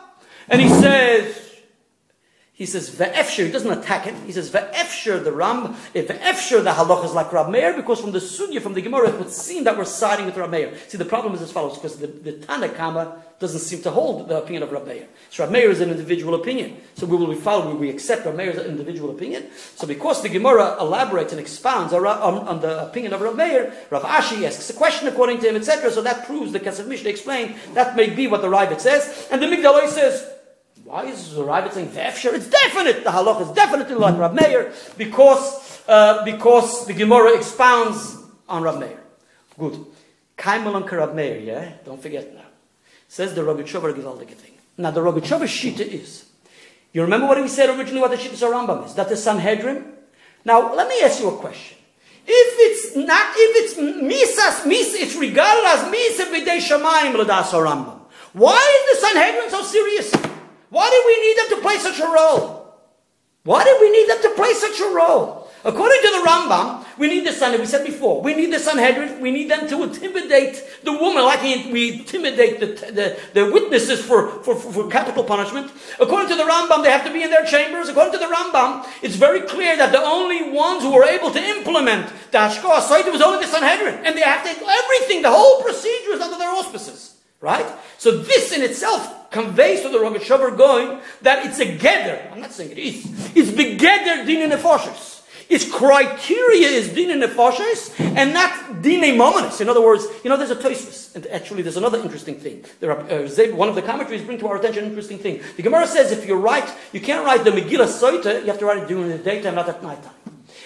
[0.49, 1.44] And he says,
[2.57, 3.47] he says ve'efshir.
[3.47, 4.15] He doesn't attack it.
[4.27, 5.75] He says ve'efshir the Ram.
[5.93, 9.09] Eh, ve'efshir the halach is like Rab Meir because from the Sugya from the Gemara
[9.09, 10.73] it would seem that we're siding with Rab Meir.
[10.87, 14.39] See the problem is as follows because the, the Tanakama doesn't seem to hold the
[14.39, 15.09] opinion of Rab Meir.
[15.31, 16.77] So Rab Meir is an individual opinion.
[16.95, 19.49] So we will be following, We accept Rab Meir's individual opinion.
[19.75, 24.03] So because the Gemara elaborates and expounds on, on, the opinion of Rab Meir, Rav
[24.03, 25.91] Ashi asks a question according to him, etc.
[25.91, 29.43] So that proves the Kesef Mishnah explained that may be what the Ravid says, and
[29.43, 30.34] the Migdal Oz says.
[30.85, 32.35] Why is the Ravid saying Vefsher?
[32.35, 33.05] It's definite.
[33.05, 38.19] The halach is definitely like Rab Meir because, uh, because the Gemara expounds
[38.49, 39.01] on Rab Meir.
[39.59, 39.87] Good.
[40.37, 41.73] Kaimal Rab Meir, yeah?
[41.87, 42.43] Don't forget now.
[43.09, 44.53] Says the Rogachover Gewaldige thing.
[44.77, 46.27] Now the Rogachover Shita is.
[46.93, 48.95] You remember what we said originally what the Shita Rambam is?
[48.95, 49.87] That the Sanhedrin?
[50.45, 51.79] Now, let me ask you a question.
[52.27, 58.01] If it's not, if it's misas, mis, it's regarded as misa b'dei shamayim l'das Rambam.
[58.35, 60.34] Why is the Sanhedrin so serious?
[60.75, 62.67] Why did we need them to play such a role?
[63.45, 65.49] Why did we need them to play such a role?
[65.65, 67.61] According to the Rambam, we need the Sanhedrin.
[67.61, 69.21] We said before, we need the Sanhedrin.
[69.21, 74.43] We need them to intimidate the woman like we intimidate the, the, the witnesses for,
[74.43, 75.71] for, for, capital punishment.
[76.01, 77.89] According to the Rambam, they have to be in their chambers.
[77.89, 81.41] According to the Rambam, it's very clear that the only ones who were able to
[81.41, 84.05] implement the Hashkoah Saita was only the Sanhedrin.
[84.05, 87.15] And they have to, everything, the whole procedure is under their auspices.
[87.41, 87.67] Right?
[87.99, 92.17] So this in itself conveys to the Rogachover going that it's a gather.
[92.33, 93.05] I'm not saying it is.
[93.35, 94.53] It's begeder din in
[95.51, 99.61] Its criteria is din in and not din mominus.
[99.61, 101.15] In other words, you know, there's a toismus.
[101.15, 102.65] And actually, there's another interesting thing.
[102.81, 105.43] There are, uh, one of the commentaries bring to our attention an interesting thing.
[105.57, 108.67] The Gemara says if you write, you can't write the Megillah Soita, you have to
[108.67, 110.15] write it during the daytime, not at nighttime.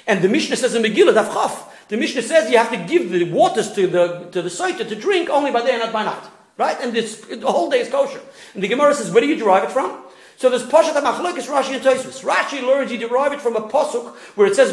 [0.07, 3.24] And the Mishnah says in Megillah, Daf the Mishnah says you have to give the
[3.32, 6.24] waters to the, to the Soita to drink only by day and not by night.
[6.59, 6.76] Right?
[6.80, 8.20] And this, the whole day is kosher.
[8.52, 10.05] And the Gemara says, where do you derive it from?
[10.36, 12.22] So there's Pashat HaMachlokes, Rashi and Tosfos.
[12.22, 14.72] Rashi learns, he derived it from a pasuk where it says.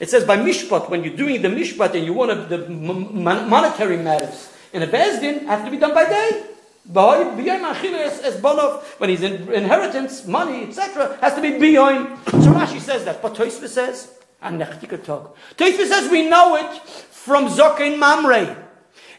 [0.00, 4.48] It says by mishpat, when you're doing the mishpat and you want the monetary matters
[4.72, 6.44] in a bezdin, have to be done by day.
[6.90, 7.38] When
[9.10, 12.16] he's in inheritance, money, etc., has to be b'yom.
[12.30, 14.98] So Rashi says that, but Tosfos says, and Nechtika.
[15.56, 18.69] Tosfos says we know it from Zokin Mamre.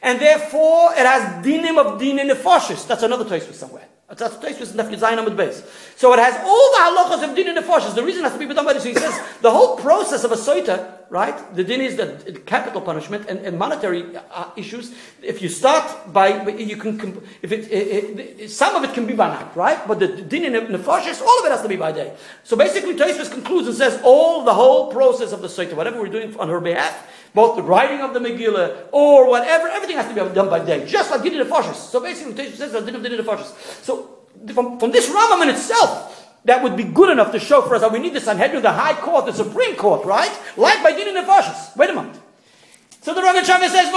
[0.01, 2.87] And therefore, it has dinim of din in the fascist.
[2.87, 3.87] That's another Tosfos somewhere.
[4.09, 5.63] That's Tosfos the Zayin Amud Beis.
[5.95, 8.65] So it has all the halachas of din in the reason has to be done
[8.65, 11.55] by this, he says, the whole process of a soita, right?
[11.55, 14.93] The din is the capital punishment and, and monetary uh, issues.
[15.21, 19.13] If you start by, you can, if it, it, it, some of it can be
[19.13, 19.87] by night, right?
[19.87, 22.13] But the din in the, in all of it has to be by day.
[22.43, 26.09] So basically, Tosfos concludes and says, all the whole process of the soita, whatever we're
[26.09, 30.13] doing on her behalf, both the writing of the Megillah or whatever, everything has to
[30.13, 31.75] be done by day, just like Din of Fashis.
[31.75, 33.53] So basically, Tosfos says that Din of Din of Fashis.
[33.83, 34.19] So
[34.53, 37.81] from, from this Rambam in itself, that would be good enough to show for us
[37.81, 40.31] that we need the Sanhedrin, the High Court, the Supreme Court, right?
[40.57, 41.75] Like by Din of Fashis.
[41.77, 42.19] Wait a moment.
[43.01, 43.91] So the Rogachover says,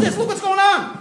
[0.00, 0.18] this?
[0.18, 1.00] Look what's going on.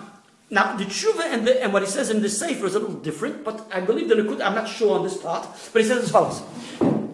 [0.52, 2.96] Now the tshuva and, the, and what he says in the sefer is a little
[2.96, 4.42] different, but I believe the Likud.
[4.42, 6.42] I'm not sure on this part, but he says as follows.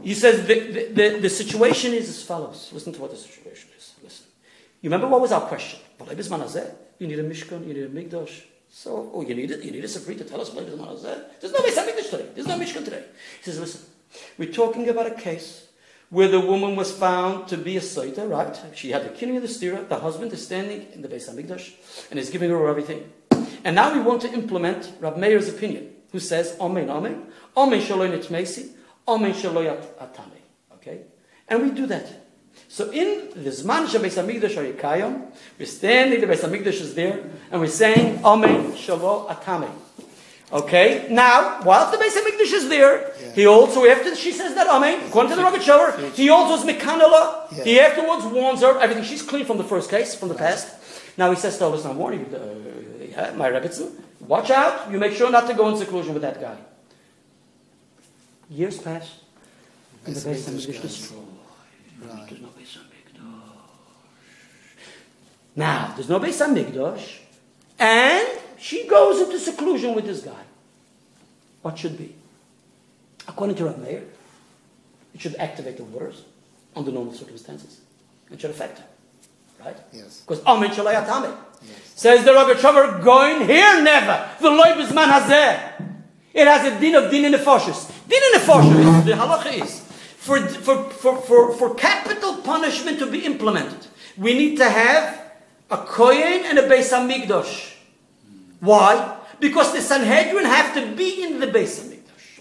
[0.05, 2.69] He says the, the, the, the situation is as follows.
[2.71, 3.95] Listen to what the situation is.
[4.03, 4.27] Listen.
[4.79, 5.79] You remember what was our question?
[5.99, 7.67] You need a mishkan.
[7.67, 8.43] You need a mikdash.
[8.69, 9.63] So, oh, you need it.
[9.63, 11.23] You need a sefer to tell us v'loy bizman hazeh.
[11.41, 12.29] There's no Beis today.
[12.35, 13.03] There's no mishkan today.
[13.39, 13.81] He says, listen.
[14.37, 15.69] We're talking about a case
[16.11, 18.55] where the woman was found to be a Saita, right?
[18.75, 19.89] She had the killing of the stira.
[19.89, 23.11] The husband is standing in the Beis Hamikdash and is giving her everything.
[23.63, 27.25] And now we want to implement Rab Meir's opinion, who says, Amen, Amen,
[27.57, 28.74] Amen shaloy nitmesi,
[29.07, 30.39] Amen shaloy atame.
[30.73, 31.01] Okay?
[31.47, 32.25] And we do that.
[32.67, 37.61] So in the Zman Beis Hamikdash are Yikayim, we're standing, the Beis is there, and
[37.61, 39.69] we're saying, Amen shalo atame.
[40.51, 43.31] Okay, now, while the Beis Hamikdash is there, Yeah.
[43.33, 47.51] he also, after she says that, Amen, according to the Rogachover, he also is Mekanala.
[47.51, 47.63] Yeah.
[47.63, 50.67] He afterwards warns her, everything, she's clean from the first case, from the past.
[51.17, 53.91] Now he says to her, listen, I'm warning you, uh, my Rebbitzin,
[54.21, 56.57] watch out, you make sure not to go in seclusion with that guy.
[58.49, 59.19] Years pass,
[60.05, 61.21] and the Beis Hamikdash destroyed.
[62.01, 62.27] Right.
[62.29, 63.41] There's no Beis Hamikdash.
[65.55, 67.17] Now, there's no Beis Hamikdash,
[67.79, 68.27] and
[68.57, 70.43] she goes into seclusion with this guy.
[71.61, 72.15] What should be?
[73.27, 74.03] According to Rav Meir,
[75.15, 76.23] it should activate the waters
[76.75, 77.81] under normal circumstances.
[78.31, 78.85] It should affect her.
[79.63, 79.77] Right?
[79.91, 80.21] Yes.
[80.21, 81.35] Because Amen Shalai Atame.
[81.63, 81.93] Yes.
[81.95, 84.29] Says the Rabbi Trover, going here never.
[84.39, 85.94] The loy man hazeh.
[86.35, 87.37] It has a din of din in the.
[87.37, 88.45] Din in the
[89.05, 89.79] the halacha is,
[90.17, 93.87] for, for, for, for, for capital punishment to be implemented,
[94.17, 95.31] we need to have
[95.71, 97.75] a kohen and a Beis Hamikdash.
[98.59, 99.17] Why?
[99.39, 101.94] Because the Sanhedrin have to be in the Beis Hamikdash.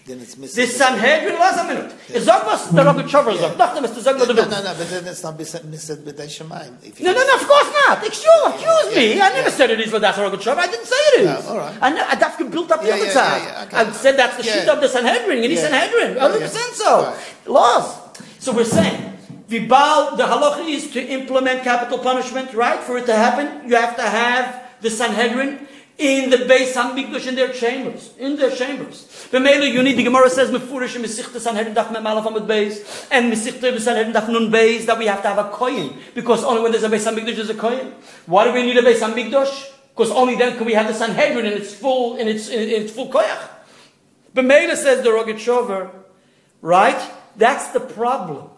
[0.05, 0.63] Then it's missing.
[0.63, 1.91] The Sanhedrin, last a minute.
[2.13, 3.57] Is sag was der Rabbi Trover sagt.
[3.57, 4.01] Dachte, Mr.
[4.01, 6.77] Sag No, no, no, but then it's not missing B'dei Shemaim.
[7.01, 8.05] No, no, no, of course not.
[8.05, 9.19] Excuse, excuse me.
[9.19, 10.59] I never said it is that Rogachover.
[10.59, 11.25] I didn't say it is.
[11.25, 11.75] Yeah, all right.
[11.81, 13.41] I, know, I build up the other side.
[13.41, 13.77] yeah, yeah, okay.
[13.77, 15.41] I said that's the sheet of the Sanhedrin.
[15.41, 15.69] Need Yeah.
[15.69, 16.15] Sanhedrin.
[16.17, 16.67] Yeah, 100% yeah.
[16.73, 17.17] so.
[17.51, 17.87] Laws.
[18.37, 19.17] So we're saying,
[19.49, 22.79] Vibal, the halacha is to implement capital punishment, right?
[22.79, 25.67] For it to happen, you have to have the Sanhedrin
[25.97, 29.27] in the Beis Hamikdash in their chambers, in their chambers.
[29.31, 33.31] B'meila, you need, the Gemara says, Mefurish Mesichta Sanhedrin Daf Mem Aleph Amud Beis, and
[33.31, 36.71] Mesichta Sanhedrin Daf Nun Beis, that we have to have a kohen, because only when
[36.71, 37.93] there's a Beis Hamikdash there's a kohen.
[38.25, 39.71] Why do we need a Beis Hamikdash?
[39.89, 42.83] Because only then can we have the Sanhedrin in its full, in its, in, in
[42.83, 43.47] its full koyach.
[44.33, 45.91] B'meila says the Rogachover,
[46.61, 47.11] right?
[47.37, 48.49] That's the problem.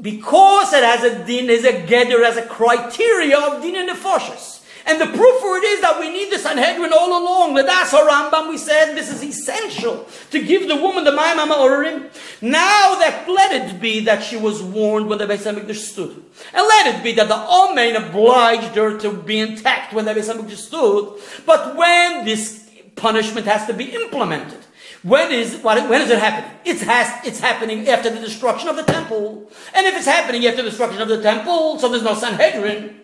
[0.00, 4.53] Because it has a din, is a gather as a criteria of din and nefoshes.
[4.86, 7.56] And the proof for it is that we need the Sanhedrin all along.
[7.56, 12.10] Ladas Rambam, we said this is essential to give the woman the Ma'amama Orim.
[12.42, 16.22] Now that let it be that she was warned when the Beis Hamikdash stood.
[16.52, 20.30] And let it be that the Amen obliged her to be intact when the Beis
[20.30, 21.18] Hamikdash stood.
[21.46, 24.60] But when this punishment has to be implemented,
[25.02, 26.58] when is when is it happening?
[26.66, 29.50] It has it's happening after the destruction of the temple.
[29.74, 33.00] And if it's happening after the destruction of the temple, so there's no Sanhedrin,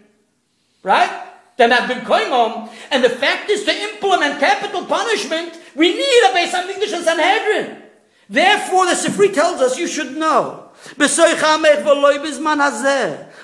[0.82, 1.28] right?
[1.60, 2.70] Then I've been going on.
[2.90, 7.82] And the fact is to implement capital punishment, we need a Beis Hamikdash and Sanhedrin.
[8.30, 10.70] Therefore, the Sifri tells us you should know.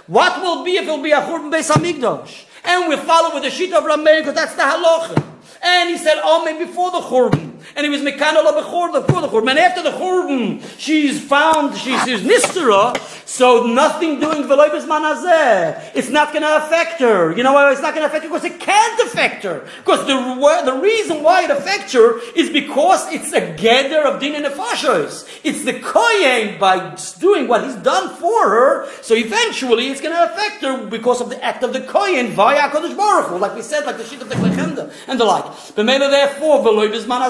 [0.06, 2.46] What will be if it will be a Churban Beis Hamikdash?
[2.64, 5.22] And we follow with the sheet of Rameir because that's the halacha.
[5.62, 7.55] And he said, oh, maybe before the Churban.
[7.74, 9.50] And he was Mekanala before the, Churban.
[9.50, 12.96] And after the Churban, she's found, she's, she's Nistera.
[13.26, 15.92] So nothing doing Veloy Bisman Hazeh.
[15.94, 17.36] It's not going to affect her.
[17.36, 18.30] You know why it's not going to affect her?
[18.30, 19.66] Because it can't affect her.
[19.78, 24.36] Because the, the reason why it affects her is because it's a gather of din
[24.36, 25.28] and nefashos.
[25.44, 28.88] It's the kohen by doing what he's done for her.
[29.02, 32.70] So eventually it's going to affect her because of the act of the kohen via
[32.70, 35.24] Kodesh Baruch Hu, like we said, like the sheet of the Kli Chemda and the
[35.24, 35.44] like.
[35.74, 37.26] But maybe therefore Veloy Bisman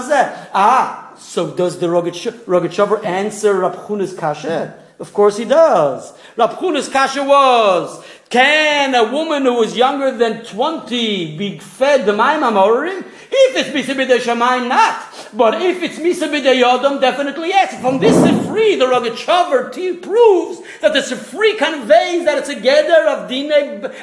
[0.55, 4.83] Ah, so does the Rogat answer Rabchuna's kasha?
[4.99, 6.13] Of course he does.
[6.37, 12.41] Rabchuna's kasha was, can a woman who is younger than 20 be fed the Maim
[12.41, 13.05] Amorim?
[13.31, 15.31] If it's Misa B'dei Shamayim, not.
[15.35, 17.79] But if it's Misa B'dei Yodam, definitely yes.
[17.81, 18.17] From this
[18.47, 19.71] free, the Rogachover
[20.03, 23.53] proves that the Sifri conveys that it's a gather of Dine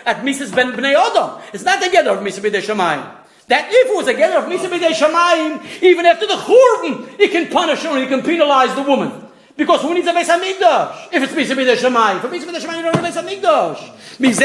[0.05, 0.55] at Mrs.
[0.55, 1.41] Ben Bnei Yodam.
[1.53, 3.22] It's not a gather of Misa B'dei Shamayim.
[3.47, 7.27] That if it was a gather of Misa B'dei Shamayim, even after the Churban, he
[7.27, 9.23] can punish her he can penalize the woman.
[9.55, 11.09] Because who needs a Beis Hamikdash?
[11.11, 12.21] If it's Misa B'dei Shamayim.
[12.21, 13.99] For Misa B'dei Shamayim, you don't need a Beis Hamikdash.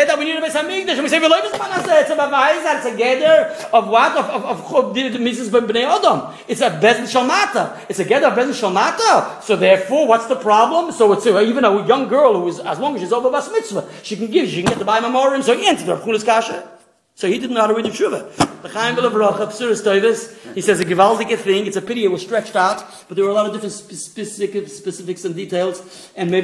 [0.07, 0.95] That we need a Beis Hamikdash.
[0.95, 4.17] And we say, V'loi B'zman It's a Bavayz, it's a gather of what?
[4.19, 5.49] Of, of, of, of Mrs.
[5.49, 6.35] B'nei Adam.
[6.49, 7.79] It's a Bezin Shalmata.
[7.89, 9.43] It's a gather of Bezin Shalmata.
[9.43, 10.93] So therefore, what's the problem?
[10.93, 13.49] So it's a, even a young girl who is, as long as she's over Bas
[13.51, 16.25] Mitzvah, she can give, she can get the Baim Amorim, so he entered the Rav
[16.25, 16.78] Kasha.
[17.19, 18.63] So he didn't know how to read the tshuva.
[18.63, 21.67] The Chaim Belavracha, Psuris Toivis, he says a gewaldige thing.
[21.67, 24.69] It's a pity it was stretched out, but there were a lot of different specific,
[24.69, 26.37] specifics and details, and maybe